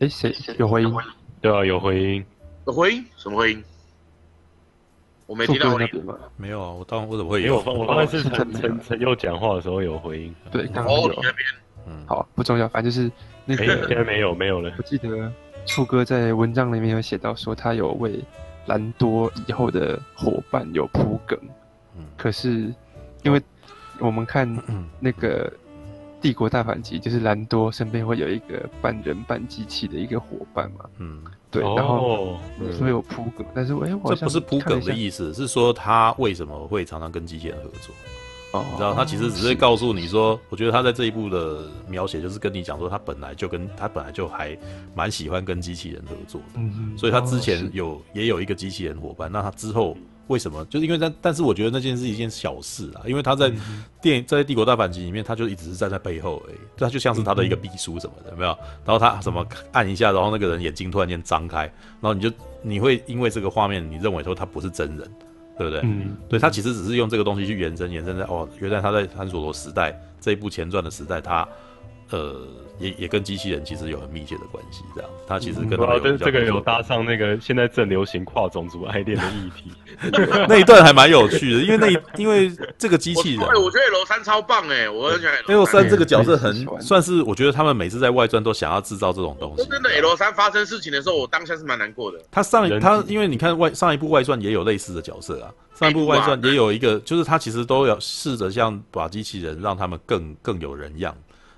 [0.00, 0.94] 哎，谁有回音？
[1.40, 2.22] 对啊，有回音。
[2.66, 3.06] 有回音？
[3.16, 3.64] 什么回音？
[5.26, 6.04] 我没听到回音。
[6.36, 7.62] 没有啊，我当我怎么会有？
[7.66, 10.34] 我我刚才是陈陈陈佑讲话的时候有回音。
[10.50, 11.22] 对，刚刚有。
[11.86, 13.10] 嗯，好，不重要，反正就是
[13.44, 13.64] 那个。
[13.88, 14.72] 现在没有，没有了。
[14.78, 15.30] 我记得
[15.66, 18.22] 处哥在文章里面有写到说，他有为。
[18.68, 21.38] 兰多以后的伙伴有铺梗，
[21.96, 22.74] 嗯，可是
[23.22, 23.40] 因为
[24.00, 24.44] 我们看
[24.98, 25.48] 那个
[26.20, 32.38] 帝国大反击，就是兰多身边会有一个半人半机器的一个伙伴嘛，嗯，对，然后
[32.76, 37.94] 所以有铺梗，但是哎，这不是铺梗的意思，是说他为什么会常常跟机器人合作？
[38.52, 44.56] 哦，你知道，他其实只是告诉你说，我觉得他在这一部的描写就是跟你讲说，他本来就跟他本来就还
[44.94, 49.96] 蛮喜欢跟机器人合作的，嗯，所以他之前有也有一个机器人伙伴，那他之后
[50.28, 50.64] 为什么？
[50.66, 53.52] 就是因为但，但是我觉得那件是一件小事啊，因为他在
[54.00, 58.56] 电影在《帝国大反击》里面，他就一直是站在背后，而已，他就像是他的一个秘书什么的，有没有？
[58.84, 61.62] 然后他什么按一下，然后那个人眼睛突然间张开，
[62.00, 62.32] 然后你就
[62.62, 65.10] 你会因为这个画面，你认为说他不是真人。
[65.56, 65.80] 对不对？
[65.84, 71.46] 嗯，对，他其实只是用这个东西去延伸，延伸在哦，原来他在探索罗时代这一部前传的时代，他
[72.10, 72.46] 呃
[72.78, 75.10] 也也跟机器人其实有很密切的关系，这样。
[75.26, 79.72] 他其实跟他有、嗯、这个有搭上那个现在正流行跨种族爱恋的议题，
[80.46, 89.66] 那一段还蛮有趣的，因为那因为这个机器人，我觉得 L 三超棒哎，我很喜欢 L 三这个角色很算是，我觉得他们每次在外传都想要制造这种东西。
[89.68, 92.20] 真的 L 三发生事情的时候，我当下是蛮难过的。
[92.30, 101.16] 他上一他因为你看外上一部外传也有类似的角色啊，上一部外传也有一个，就是他其实都要试着像把机器人让他们更更有人样。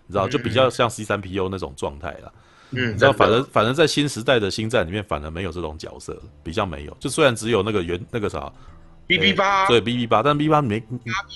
[0.09, 2.32] 你知道，就比较像 C 三 PO 那种状态了。
[2.70, 6.96] 嗯，你知道，反正反正在新时代的星战里面，反而没有这种角色，比较没有。
[6.98, 8.50] 就虽然只有那个原那个啥
[9.06, 10.82] ，B B 八，对 B B 八，但 B B 八没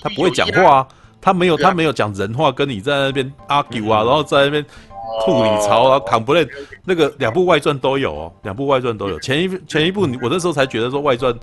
[0.01, 0.87] 他不会讲话啊，
[1.21, 4.65] 他没有他没有讲人话，跟你在那边 argue 啊，然后在那边
[5.25, 6.49] 吐你槽啊，complain。
[6.83, 9.19] 那个两部外传都有哦，两部外传都有。
[9.19, 11.33] 前一前一部，我那时候才觉得说外传。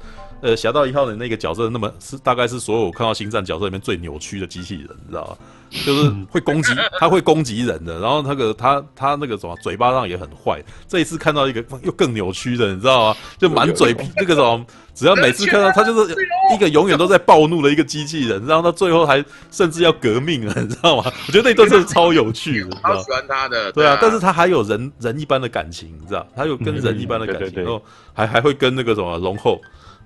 [0.43, 5.37] 呃，侠盗一号的那个角色，那么是大概是所有我看到星战角色里面最扭曲的机器人，你知道吗？
[5.71, 10.63] 就是会攻击， 他会攻击人的，然后那个他他那个什么嘴巴上也很坏。
[10.89, 13.17] 这一次看到一个又更扭曲的，你知道吗？
[13.39, 14.65] 就满嘴皮那个什么，
[14.95, 16.15] 只要每次看到他就是
[16.55, 21.13] 一个永远都在暴怒的一个机器人，然后到最后还甚至要革命了， 你知道吗？
[21.27, 23.73] 我觉得那段真的超有趣的，好喜欢他的。
[23.73, 26.27] 对啊，但是他还有人人一般的感情，你知道？
[26.35, 27.83] 他有跟人一般的感情，然后
[28.13, 29.61] 还还会跟那个什么龙后。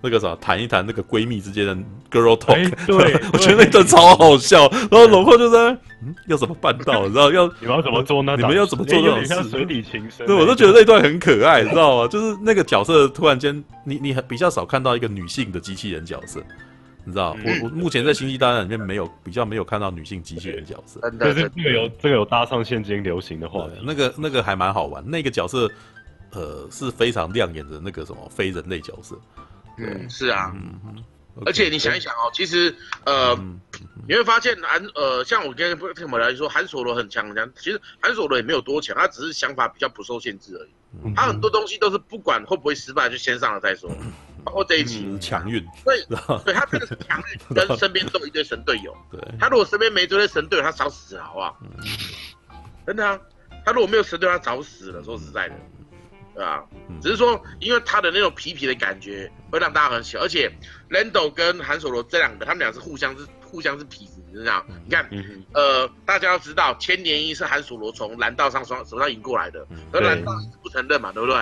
[0.06, 1.74] 那个啥，谈一谈那个闺蜜之间的
[2.10, 4.68] girl talk，、欸、对， 我觉得那段超好笑。
[4.90, 5.74] 然后龙后就在，
[6.04, 7.02] 嗯， 要怎么办到？
[7.06, 8.36] 你知道要 你们要怎么做呢？
[8.36, 9.48] 你们要怎么做这种事？
[9.50, 12.08] 水底情深，对，我都觉得那段很可爱，你知道吗？
[12.08, 16.42] 就是那个角色突然间，你你比较少看到一个女性的机器人角色，
[17.04, 17.36] 你知道？
[17.44, 25.02] 嗯、我我目前在星际大战里面没有比较没有看到女性机器人角色，但是这个有这个有搭上现今流行的话，那个那个还蛮好玩。
[25.08, 25.70] 那个角色
[26.32, 29.16] 呃是非常亮眼的那个什么非人类角色。
[29.78, 31.02] 嗯，是啊，嗯，
[31.44, 32.74] 而且你想一想哦，其实
[33.04, 33.36] 呃，
[34.08, 41.14] 你会发现韩呃，像我跟跟我们来说，韩索罗很强很强，其实韩索罗也没有多强，他只是想法比较不受限制而已。
[41.16, 43.90] 他很多东西都是不管会不会失败就先上了再说，
[44.44, 46.04] 包括这一期强运，对，
[46.44, 48.96] 对他真的是强运， 跟身边都有一堆神队友。
[49.10, 51.58] 对，他如果身边没这些神队友，他早死了，好不好？
[52.86, 53.18] 真的啊，
[53.64, 55.02] 他如果没有神队友，他早死了。
[55.02, 55.54] 说实在的。
[56.34, 56.62] 对啊，
[57.00, 60.50] 只是说，因为他的那种皮皮的感觉会让大家很喜欢，而且
[60.90, 64.64] Lando 跟韩索罗这两个，他们俩是互相是互相是痞子，你知道？
[64.84, 65.08] 你看，
[65.52, 71.36] 呃，大家要知道，千年一是韩索罗从蓝道上双手上赢过来的，而蓝道一直不承认嘛，对不对？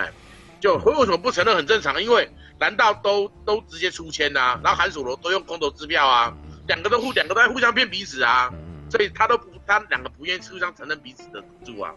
[0.59, 2.29] 就为什么不承认很正常，因为
[2.59, 6.33] 蓝道都都直接出签啊，然后韩索罗都用空头支票啊，
[6.67, 8.49] 两个都互两个都在互相骗彼此啊，
[8.89, 11.93] 所以他都不他两个不愿意互相承认彼此的赌注啊，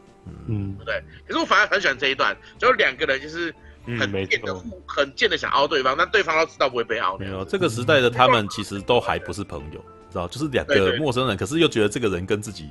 [0.49, 1.03] 嗯，对不对？
[1.27, 3.55] 可是我反而很喜欢这一段，就两个人就是
[3.99, 7.17] 很贱的互很贱的想凹对方，但对方都知道不会被凹。
[7.19, 9.85] 没有这个时代的他们其实都还不是朋友，
[10.17, 12.69] 知道就是两个陌生人，可是又觉得这个人跟自己。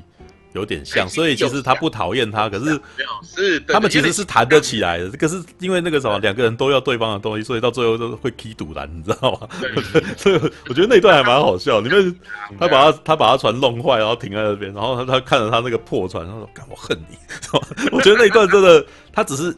[0.54, 2.80] 有点像，所以其实他不讨厌他，可是
[3.22, 5.10] 是他们其实是谈得起来的。
[5.10, 9.50] 可是因为那个什么，两个人都要对方的东西，所以到最后都会踢赌烂，你知道吗？
[10.16, 10.40] 所以
[10.70, 11.82] 我觉得那段还蛮好笑。
[11.82, 12.16] 里面
[12.58, 17.18] 他把他他把他船弄坏，然后停在那边，然后他他看着他那个破船，他说：“干，我恨你。
[17.92, 19.54] ”我觉得那一段真的，他只是。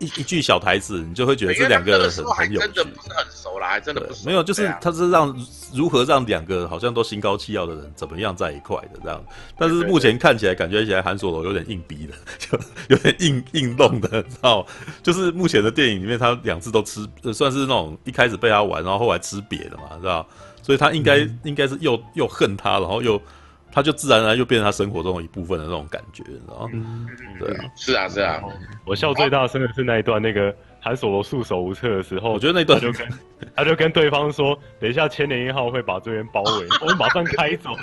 [0.00, 2.66] 一一句小台词，你就会觉得这两个人很很有趣。
[2.66, 4.24] 真的不是很熟啦，还真的不熟。
[4.26, 5.32] 没有，就是他是让
[5.72, 9.22] 如何让两个好像都心高气傲的人怎么样在一块的这样。
[9.56, 14.66] 但是目前看起来感觉起来韩索罗有点硬逼的，就有点硬硬弄的，知道？
[15.02, 20.26] 就是目前的电影里面，他两次都吃，算是那种一开始被他玩，然后后来吃瘪的嘛，知道？
[20.62, 23.20] 所以他应该、嗯、应该是又又恨他，然后又。
[23.72, 26.70] 他就自然而然就变成他生活中的一部分的那种感觉，你知道吗？
[26.72, 27.06] 嗯，
[27.38, 28.40] 对啊，是啊，是啊。
[28.84, 33.08] 我笑最大声的是那一段，那个韩索罗束手无策的时候，我觉得那段就跟
[33.54, 37.70] 他就跟对方说：“等一下，千年一号会把这边包围， 我们马上开走。”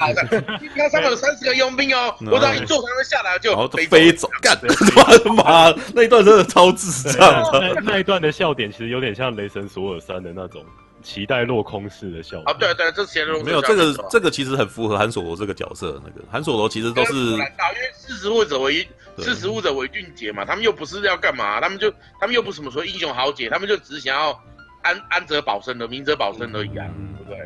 [0.76, 4.58] 那上面有三十个佣兵哦， 我让一坐他们下来就飞走，干！
[4.62, 7.44] 我的妈，那一段真的超智障。
[7.54, 10.64] 那那一段的笑点其实有点像雷神索尔三的那种。
[11.08, 16.02] 期待落空式的效果啊，对对，这期待落空没有这个这个其实很符合韩索罗这个角色。
[16.04, 17.54] 那个韩索罗其实都是，因为
[17.98, 18.86] 识时务者为
[19.18, 21.90] 识时务者为俊杰嘛，他们又不是要干嘛，他们就
[22.20, 24.38] 他们又不是什么说英雄豪杰，他们就只是想要
[24.82, 26.86] 安安则保身的明哲保身而已啊，
[27.18, 27.38] 对不对？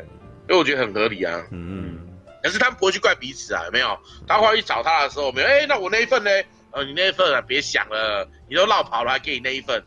[0.48, 2.00] 所以我觉得很合理啊，嗯，
[2.42, 3.96] 可是他们不会去怪彼此啊，有没有？
[4.26, 6.30] 他会去找他的时候，没有，哎，那我那一份呢？
[6.72, 9.84] 呃，你那一份啊，别想了，你都绕跑了，还给你那一份，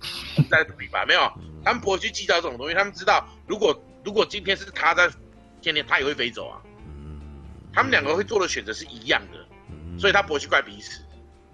[0.52, 1.22] 再赌一把，没有？
[1.64, 5.10] 他们不会去计较这种东西，他们知道，如果如果今天是他在
[5.62, 6.62] 天天，他也会飞走啊。
[6.88, 7.22] 嗯
[7.74, 11.02] 他们两个会做的选择是一样的，所以他不会去怪彼此，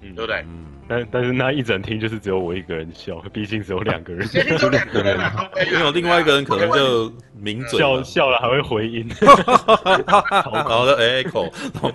[0.01, 0.45] 嗯对不对？
[0.87, 4.27] 但但是那一整天就是只有我一个人笑， 毕竟只有两个人。
[4.27, 5.17] 只有两个人，
[5.71, 9.07] 没有另外一个人可能就抿嘴笑笑了，还会回音。
[9.19, 11.51] 然后就 echo，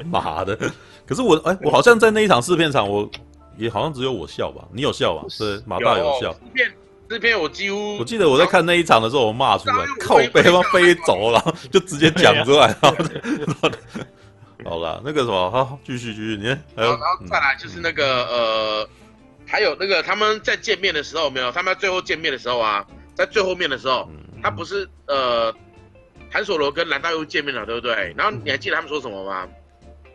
[0.06, 0.58] 妈的！
[1.06, 3.08] 可是我哎，我好像在那一场试片场，我
[3.56, 4.66] 也好像只有我笑吧？
[4.72, 5.24] 你有笑吧？
[5.28, 6.34] 是，马大有笑。
[7.08, 12.74] 这篇我几乎，我记得我在看那一场的时候，我骂出来，靠北他妈飞走了， 就直接讲出来。
[14.64, 18.88] 好了，那个什么，好，继续继续，你看，还有，然后再来就是那个呃，
[19.46, 21.52] 还有那个他们在见面的时候没有？
[21.52, 22.84] 他们在最后见面的时候啊，
[23.14, 24.10] 在最后面的时候，
[24.42, 25.54] 他不是呃，
[26.32, 28.12] 韩索罗跟蓝道又见面了，对不对？
[28.16, 29.46] 然后你还记得他们说什么吗？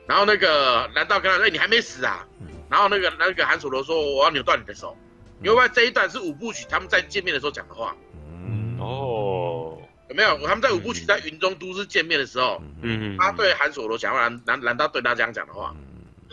[0.06, 2.26] 然后那个蓝道跟他说，你还没死啊？
[2.70, 4.98] 然后那个那个韩索罗说，我要扭断你的手。
[5.44, 7.96] 因为这一段是五部曲他们在见面的时候讲的话。
[8.46, 9.78] 嗯哦，
[10.10, 10.38] 有没有？
[10.48, 15.76] 他们在五部曲在云中都市见面的时候，嗯，他对韩索罗讲话，难难道对他这样讲的话？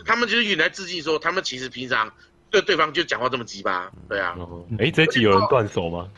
[0.05, 2.11] 他们就是原来致敬说，他们其实平常
[2.49, 4.35] 对对方就讲话这么鸡巴，对啊。
[4.79, 6.09] 哎，这集有人断手吗？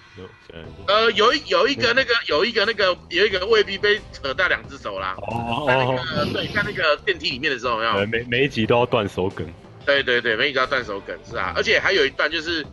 [0.88, 5.16] 呃，有一有一个那个有一个那个有一个未必被扯到两只手啦。
[5.18, 6.00] 哦哦。
[6.32, 8.06] 对，看那个电梯里面的时候，有没有？
[8.08, 9.46] 每每一集都要断手梗。
[9.86, 12.66] 对对对，没一集要断手梗是啊，而且还有一段就是。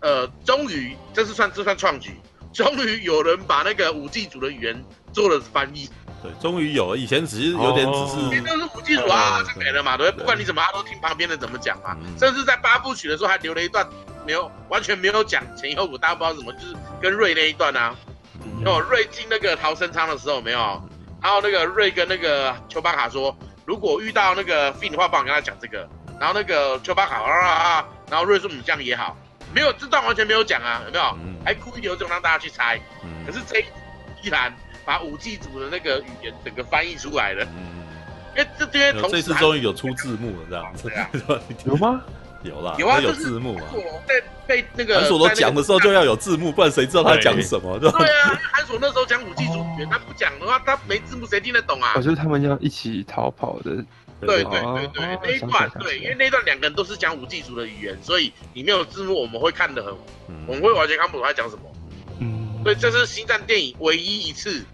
[0.00, 2.12] 呃，终于，这是算这算创举，
[2.52, 5.90] 终于有人把那个五 G 组的语言做了翻译。
[6.22, 10.20] 对，终于有了，以前只是有点只是，都是五 G 组啊，就没了嘛，对不对？
[10.20, 11.96] 不管你怎么，他都听旁边的怎么讲嘛。
[12.16, 13.84] 甚至在八部曲的时候还留了一段
[14.24, 17.92] 没有，完全没有讲前因后果，大家不知道什么，就是跟瑞那一段啊。
[18.64, 20.60] 哦，瑞进那个逃生舱的时候没有，
[21.20, 23.36] 然后那个瑞跟那个丘巴卡说，
[23.66, 25.88] 如果遇到那个 Finn 的话，帮我跟他讲这个。
[26.18, 29.16] 然后那个丘巴卡啊啊，然后瑞说，嗯，这样也好。
[29.54, 31.18] 没有，这段完全没有讲啊，有没有？
[31.44, 32.78] 还故意留这种让大家去猜。
[33.26, 33.60] 可是这
[34.22, 34.54] 依然
[34.84, 37.46] 把五 G 组的那个语言整个翻译出来了。
[38.36, 41.40] 因为这些同这次终于有出字幕了，这样子。
[41.64, 42.02] 有吗？
[42.44, 43.64] 有啦，有啊，有字幕啊。
[44.06, 47.78] 在被那个韩索罗讲的时候就要有字幕，不然谁知道他讲什么？
[47.78, 51.94] 对啊，韩索那时候讲五 G 组语言，他不讲的话，他没字幕谁听得懂啊？
[51.96, 53.82] 我觉得他们要一起逃跑的。
[54.20, 59.94] 对对对对，那一段对，因为那一段两个人都是讲五 G 族的语言，所以你没有字幕，我们会看得很，
[60.46, 61.62] 我们会完全看不懂他讲什么。
[62.20, 64.64] 嗯，所以这是星战电影唯一一次，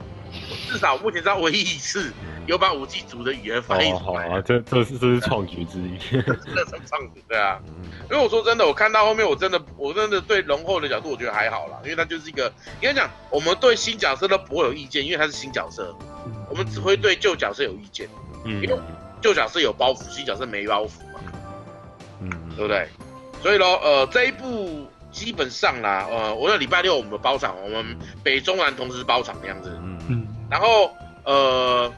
[0.71, 2.11] 至少目前知道唯一一次
[2.47, 4.29] 有把五 G 族的语言翻译出来。
[4.31, 7.61] 好啊，这这是这是创举之一， 真的是创举，对啊。
[8.11, 15.95] 因为我说真的，我看到后面，我真的我真的对龙后的角度，我觉得还好啦，因为他就是一个，应该讲我们对新角色都不会有意见，因为他是新角色，
[16.51, 18.09] 我们只会对旧角色有意见。
[18.45, 18.63] 嗯。
[19.25, 21.21] 旧角色有包袱，新角色没包袱嘛？
[22.21, 22.87] 嗯，对不对？
[23.43, 29.71] 所以咯，呃，这一部基本上啦，呃，我那礼拜六我们包场，我们北中南同时包场那样子。
[29.83, 30.27] 嗯嗯。
[30.51, 30.95] 然后
[31.25, 31.91] 呃，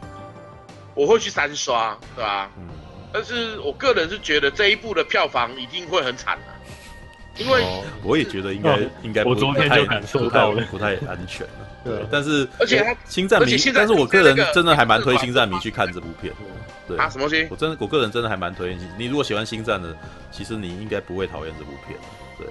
[0.95, 2.49] 我会去三刷，对吧？
[2.59, 2.69] 嗯。
[3.13, 7.65] 但是我个人是觉得这一部的票房一定会很惨的，因为
[8.05, 9.25] 我也觉得应该应该。
[9.25, 11.53] 我昨天就感受到了，不太安全了。
[11.85, 16.33] 对，但是而且他星战迷，但是我个人真的还蛮推星战迷去看这部片。
[16.89, 17.47] 对啊，什么东西？
[17.51, 18.89] 我真的，我个人真的还蛮推荐你。
[18.99, 19.97] 你如果喜欢星战的，
[20.31, 21.99] 其实你应该不会讨厌这部片。
[22.39, 22.47] 对。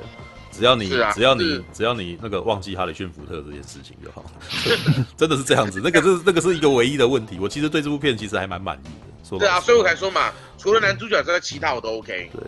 [0.51, 4.23] 只要你，只要你，只要你那个忘记哈里逊福特这件事情就好，
[5.17, 5.81] 真的是这样子。
[5.83, 7.37] 那个是那个是一个唯一的问题。
[7.41, 9.27] 我其实对这部片其实还蛮满意的。
[9.27, 12.29] 说对啊，所以我才说嘛，除了男主角之外，其他我都 OK。
[12.31, 12.41] 对，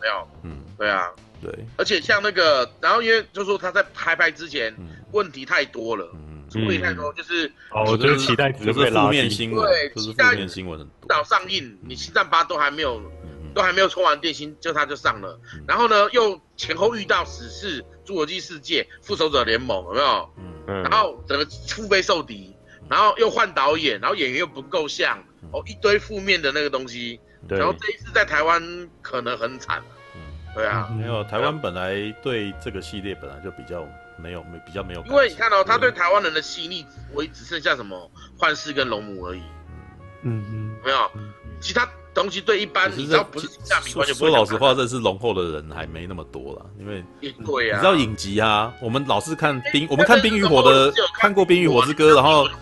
[0.00, 1.06] 没有，嗯，对啊，
[1.40, 1.64] 对。
[1.76, 4.74] 而且像那个，然后因为就是说他在开拍之前
[5.12, 6.23] 问题太多了，嗯，
[6.58, 11.08] 问题太多，就是哦，我觉得期待值是负面新闻，对，就是负面新闻很多。
[11.08, 13.02] 早上映，你七战八都还没有。
[13.54, 20.30] 都还没有充完电芯，就他就上了，然后呢，又前后遇到死侍、侏罗纪世界、复仇者联盟，有没有？
[20.66, 22.52] 嗯，然后整个腹背受敌，
[22.90, 27.56] 然后又换导演，然后演员又不够像，哦，一堆负面的那个东西，对。
[27.56, 28.60] 然后这一次在台湾
[29.00, 29.80] 可能很惨，
[30.16, 30.20] 嗯，
[30.52, 31.94] 对啊，没有，台湾本来
[32.24, 33.86] 对这个系列本来就比较
[34.16, 39.42] 没有没比较没有，因为你看到、哦、他对台湾人的吸引力，唯只剩下什么幻视跟龙母而已，
[40.22, 41.10] 嗯嗯，没有，
[41.60, 41.88] 其他。
[42.14, 43.48] 东西对一般，你知道不是
[43.84, 47.04] 说说老实话，认识龙后的人还没那么多了，因为
[47.44, 52.52] 对啊，你知道影集啊，我们老是看冰，我们看冰与火的，看过冰与火之歌，然后是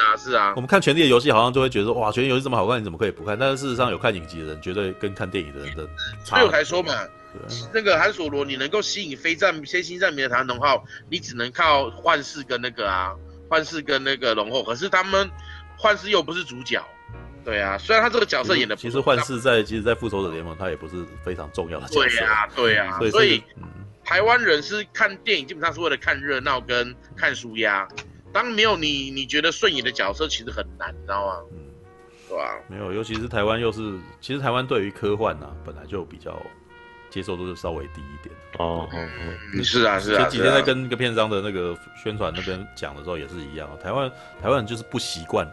[0.00, 3.38] 啊是啊，我们看权力的游戏好像就会觉得哇，权力游戏这么好看，你怎么可以不看？
[3.38, 5.88] 但是事实上有看影集的人，绝对跟看电影的人的
[6.24, 6.38] 差。
[6.38, 6.92] 所以我才说嘛，
[7.72, 13.14] 那个韩索罗，你能够吸引非战非星战迷的台湾同好，你只能靠幻视跟那个啊，
[13.48, 15.30] 幻视跟那个龙后，可是他们
[15.76, 16.82] 幻视又不是主角。
[17.44, 22.08] 对啊，虽然他这个角色演的，其实幻视在其实，在复仇者联盟他也不是非常重要的角色。
[22.08, 23.40] 对啊，对啊，所以
[24.04, 27.86] 台湾人是看电影基本上是为了看热闹跟看舒压。
[28.32, 31.34] 当没有你你觉得顺眼的角色，其实很难，你知道吗？
[31.52, 31.70] 嗯，
[32.28, 36.36] 对啊，没有，尤其是台湾又是，其实台湾对于科幻呢，本来就比较
[37.10, 38.34] 接受度就稍微低一点。
[38.58, 40.22] 哦，嗯，是啊，是啊。
[40.22, 44.10] 前几天在跟那个片商的那个宣传那边讲的时候也是一样，台湾
[44.42, 45.46] 台湾人就是不习惯。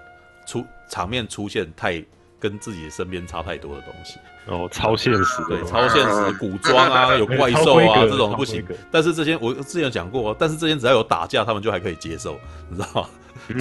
[0.46, 2.04] 出场面出现太
[2.38, 8.62] 跟自己身边差太多的东西哦，超现实对，超现实古装啊，有怪兽啊这种不行。
[8.92, 12.38] 但是这些我之前有讲过，但是这些只要有打架，他们就还可以接受，
[12.70, 13.10] 你知道吗？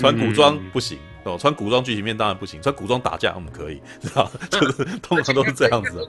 [0.01, 6.05] 穿古装不行哦，穿古装剧情片当然不行，穿古装打架我们可以，知道就是通常都是这样子。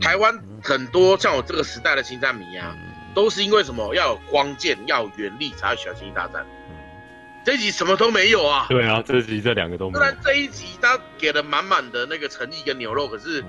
[0.00, 2.76] 台湾很多像我这个时代的星战迷啊，
[3.14, 3.94] 都是因为什么？
[3.94, 6.44] 要有光剑，要有原力，才会喜欢星际大战。
[7.44, 8.66] 这一集什么都没有啊！
[8.70, 10.00] 对啊，这一集这两个都没有。
[10.00, 13.44] 虽然这一集他给了满满的那个诚意跟牛肉，可是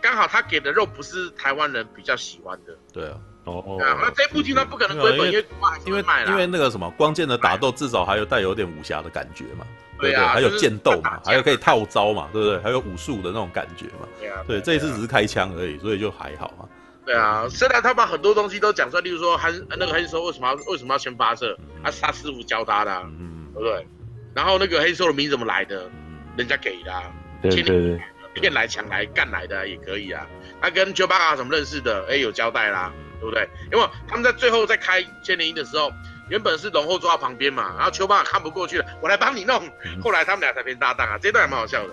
[0.00, 2.76] 刚好他给的肉不是台湾人比较喜欢的。
[2.92, 3.76] 对啊，哦哦。
[3.80, 5.46] 那这部剧他不可能亏本，因为
[5.84, 9.66] 因为因为那个什么光剑的打斗至少还有带有点武侠的感觉嘛。
[10.02, 12.58] 对对，还有剑斗嘛，还有可以套招嘛，对不对？
[12.60, 14.06] 还有武术的那种感觉嘛。
[14.20, 14.42] 对啊。
[14.46, 16.68] 对，这一次只是开枪而已，所以就还好嘛。
[17.04, 23.86] 对啊，虽然他把很多东西都讲出来，例如说韩那个黑兽为什么要为什么要先发射，他是他师傅教他的，嗯，对不对？
[24.34, 25.90] 然后那个黑兽的名字怎么来的？
[26.36, 27.02] 人家给的，
[27.42, 28.00] 对对对，
[28.34, 30.26] 骗来抢来干来的也可以啊。
[30.62, 32.06] 他跟丘巴卡怎么认识的？
[32.08, 32.90] 哎，有交代啦，
[33.20, 33.46] 对不对？
[33.70, 35.92] 因为他们在最后在开千年鹰的时候，
[36.32, 39.68] 原本是龙后坐在旁边嘛，然后丘巴卡看不过去了，我来帮你弄。
[40.02, 41.92] 后来他们俩才变搭档啊，这段还蛮好笑的。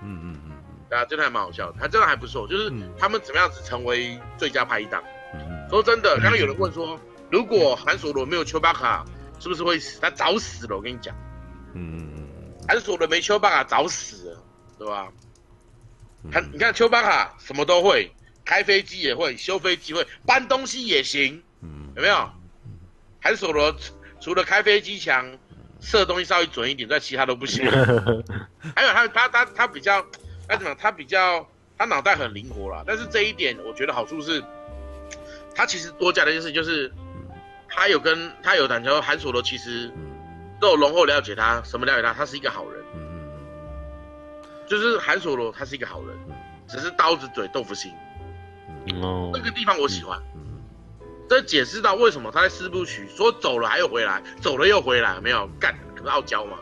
[0.00, 0.52] 嗯嗯嗯。
[0.88, 5.02] 对啊，这段还蛮好笑的，他真的还不错，就是他们怎么样子成为最佳拍档。
[5.34, 6.96] 嗯、说真的，刚刚有人问说，
[7.32, 9.04] 如果韩索罗没有丘巴卡，
[9.40, 10.00] 是不是会死？
[10.00, 11.12] 他早死了，我跟你讲。
[11.74, 12.28] 嗯嗯
[12.68, 14.44] 韩索罗没丘巴卡早死了，
[14.78, 15.08] 对吧？
[16.30, 18.08] 他、嗯、你看丘巴卡什么都会，
[18.44, 21.42] 开飞机也会，修飞机会，搬东西也行。
[21.60, 22.30] 嗯，有没有？
[23.22, 23.74] 韩索罗
[24.20, 25.38] 除了开飞机强，
[25.80, 27.70] 射东西稍微准一点，但其他都不行。
[28.74, 30.04] 还有他他他他比较。
[30.48, 30.74] 该怎么？
[30.74, 31.48] 他比较，
[31.78, 32.82] 他脑袋很灵活啦。
[32.84, 34.42] 但是这一点，我觉得好处是，
[35.54, 36.92] 他其实多加的一件事就是，
[37.68, 39.88] 他有跟他有谈说，韩索罗其实
[40.60, 42.12] 都有浓厚了解他，什么了解他？
[42.12, 42.82] 他是一个好人。
[44.66, 46.18] 就是韩索罗他是一个好人，
[46.66, 47.92] 只是刀子嘴豆腐心。
[49.00, 49.30] 哦。
[49.32, 50.20] 那个地方我喜欢。
[51.30, 56.58] 这解释到为什么他在四部曲说走了还又回来，走了又回来，没有干，可能傲娇嘛。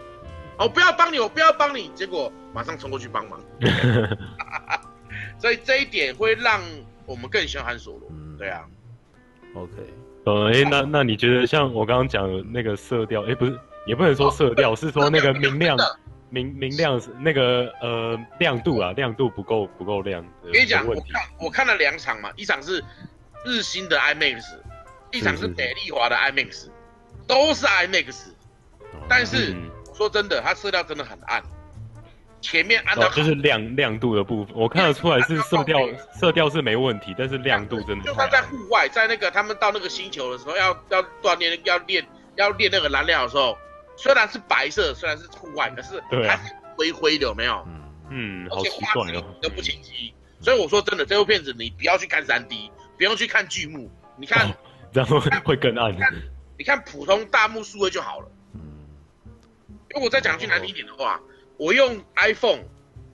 [0.58, 3.40] 哦不要帮你，我不要帮你，结果马上冲过去帮忙，
[5.40, 6.60] 所以这一点会让
[7.06, 8.10] 我们更喜欢韩索罗。
[8.10, 8.66] 嗯，对啊。
[9.54, 9.72] OK，
[10.24, 15.78] 呃，哎、欸，那那你觉得像我刚刚讲的那个色调，哎、欸，不是，也不能说色调，哦、是说那个明亮，
[16.28, 20.22] 明明亮那个呃亮度啊，亮度不够不够亮。
[20.42, 21.02] 我跟你讲，我看
[21.40, 22.84] 我看了两场嘛，一场是
[23.44, 24.42] 日新的 IMAX，
[25.12, 26.68] 一场是美丽华的 IMAX，
[27.26, 28.16] 都是 IMAX，
[29.08, 29.54] 但是
[29.94, 31.42] 说真的，它色调真的很暗。
[32.40, 35.76] 前面暗到就是亮亮度的部分，我看得出来是色调
[36.14, 38.04] 色调是没问题，但是亮度真的。
[38.04, 43.58] 就他在户外，在那个他们到那个星球的时候，要要锻炼要练要练那个燃料的时候，
[43.96, 47.66] 虽然是白色，虽然是户外，可是它是灰灰的，有没有？
[48.10, 50.14] 嗯，而且画质都不清晰。
[50.40, 54.54] 所以我说真的，这部片子你不要去看三 D，不用去看剧目，你看，
[54.92, 55.90] 然后会更暗。
[55.90, 56.14] 你看，
[56.58, 58.28] 你看普通大幕数位就好了。
[58.52, 58.60] 嗯。
[59.94, 61.18] 如果再讲句难听一点的话。
[61.60, 62.60] 我用 iPhone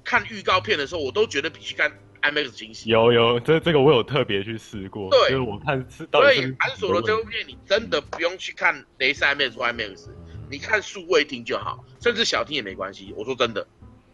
[0.05, 2.91] 看预告片的时候，我都觉得比去看 IMAX 惊喜。
[2.91, 5.09] 有有，这这个我有特别去试过。
[5.09, 6.07] 对，就是我看是。
[6.13, 10.11] 所以安索罗这部片，你真的不用去看雷士 IMAX 或 IMAX，
[10.51, 13.15] 你看数位听就好，甚至小听也没关系。
[13.17, 13.67] 我说真的。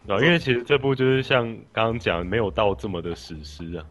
[0.07, 3.85] 啊，因为其实这部就是像刚刚讲，没有到这么的史诗啊。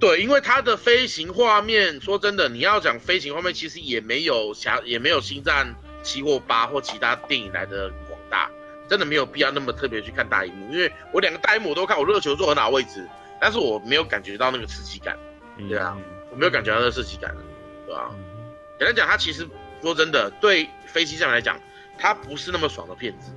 [0.00, 8.50] 对，因为它的飞行画面，说真的，你要讲飞行画面，其实也没有侠，也没有星战七或八或其他电影来的广大。
[8.88, 13.06] 真的没有必要那么特别去看大荧幕，因为我两个大荧幕我都看，我热球坐很好位置，
[13.40, 15.16] 但是我没有感觉到那个刺激感，
[15.68, 15.96] 对啊，
[16.32, 17.32] 我没有感觉到那个刺激感，
[17.86, 18.10] 对吧？
[18.80, 19.46] 简单讲，它其实
[19.80, 21.56] 说真的，对飞机上来讲，
[21.98, 23.30] 它不是那么爽的片子，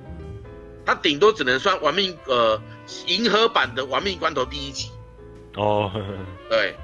[0.84, 2.60] 它顶多只能算玩命呃
[3.06, 4.90] 银河版的玩命关头第一集
[5.56, 5.90] 哦，
[6.50, 6.74] 对，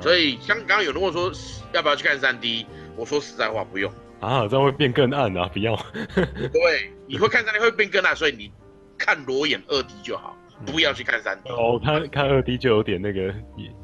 [0.00, 1.32] 所以像刚刚有人问说
[1.72, 3.92] 要不要去看三 D，我说实在话不用。
[4.20, 5.50] 啊，这样会变更暗啊！
[5.52, 5.76] 不要。
[6.14, 8.50] 对，你会看三 D 会变更暗，所以你
[8.96, 10.34] 看裸眼二 D 就好，
[10.64, 11.50] 不要去看三 D。
[11.50, 13.34] 哦，看看二 D 就有点那个。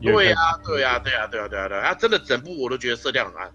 [0.00, 3.50] 对啊，对啊，对啊，对啊，对啊，对他，真的整部我都觉得色调很暗。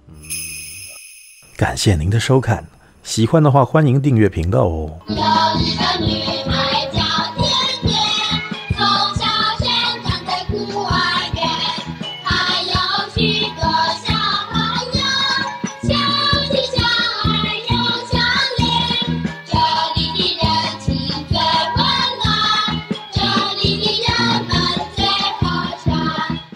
[1.58, 2.64] 感谢您的收看，
[3.02, 5.00] 喜欢的话欢迎订阅频道哦。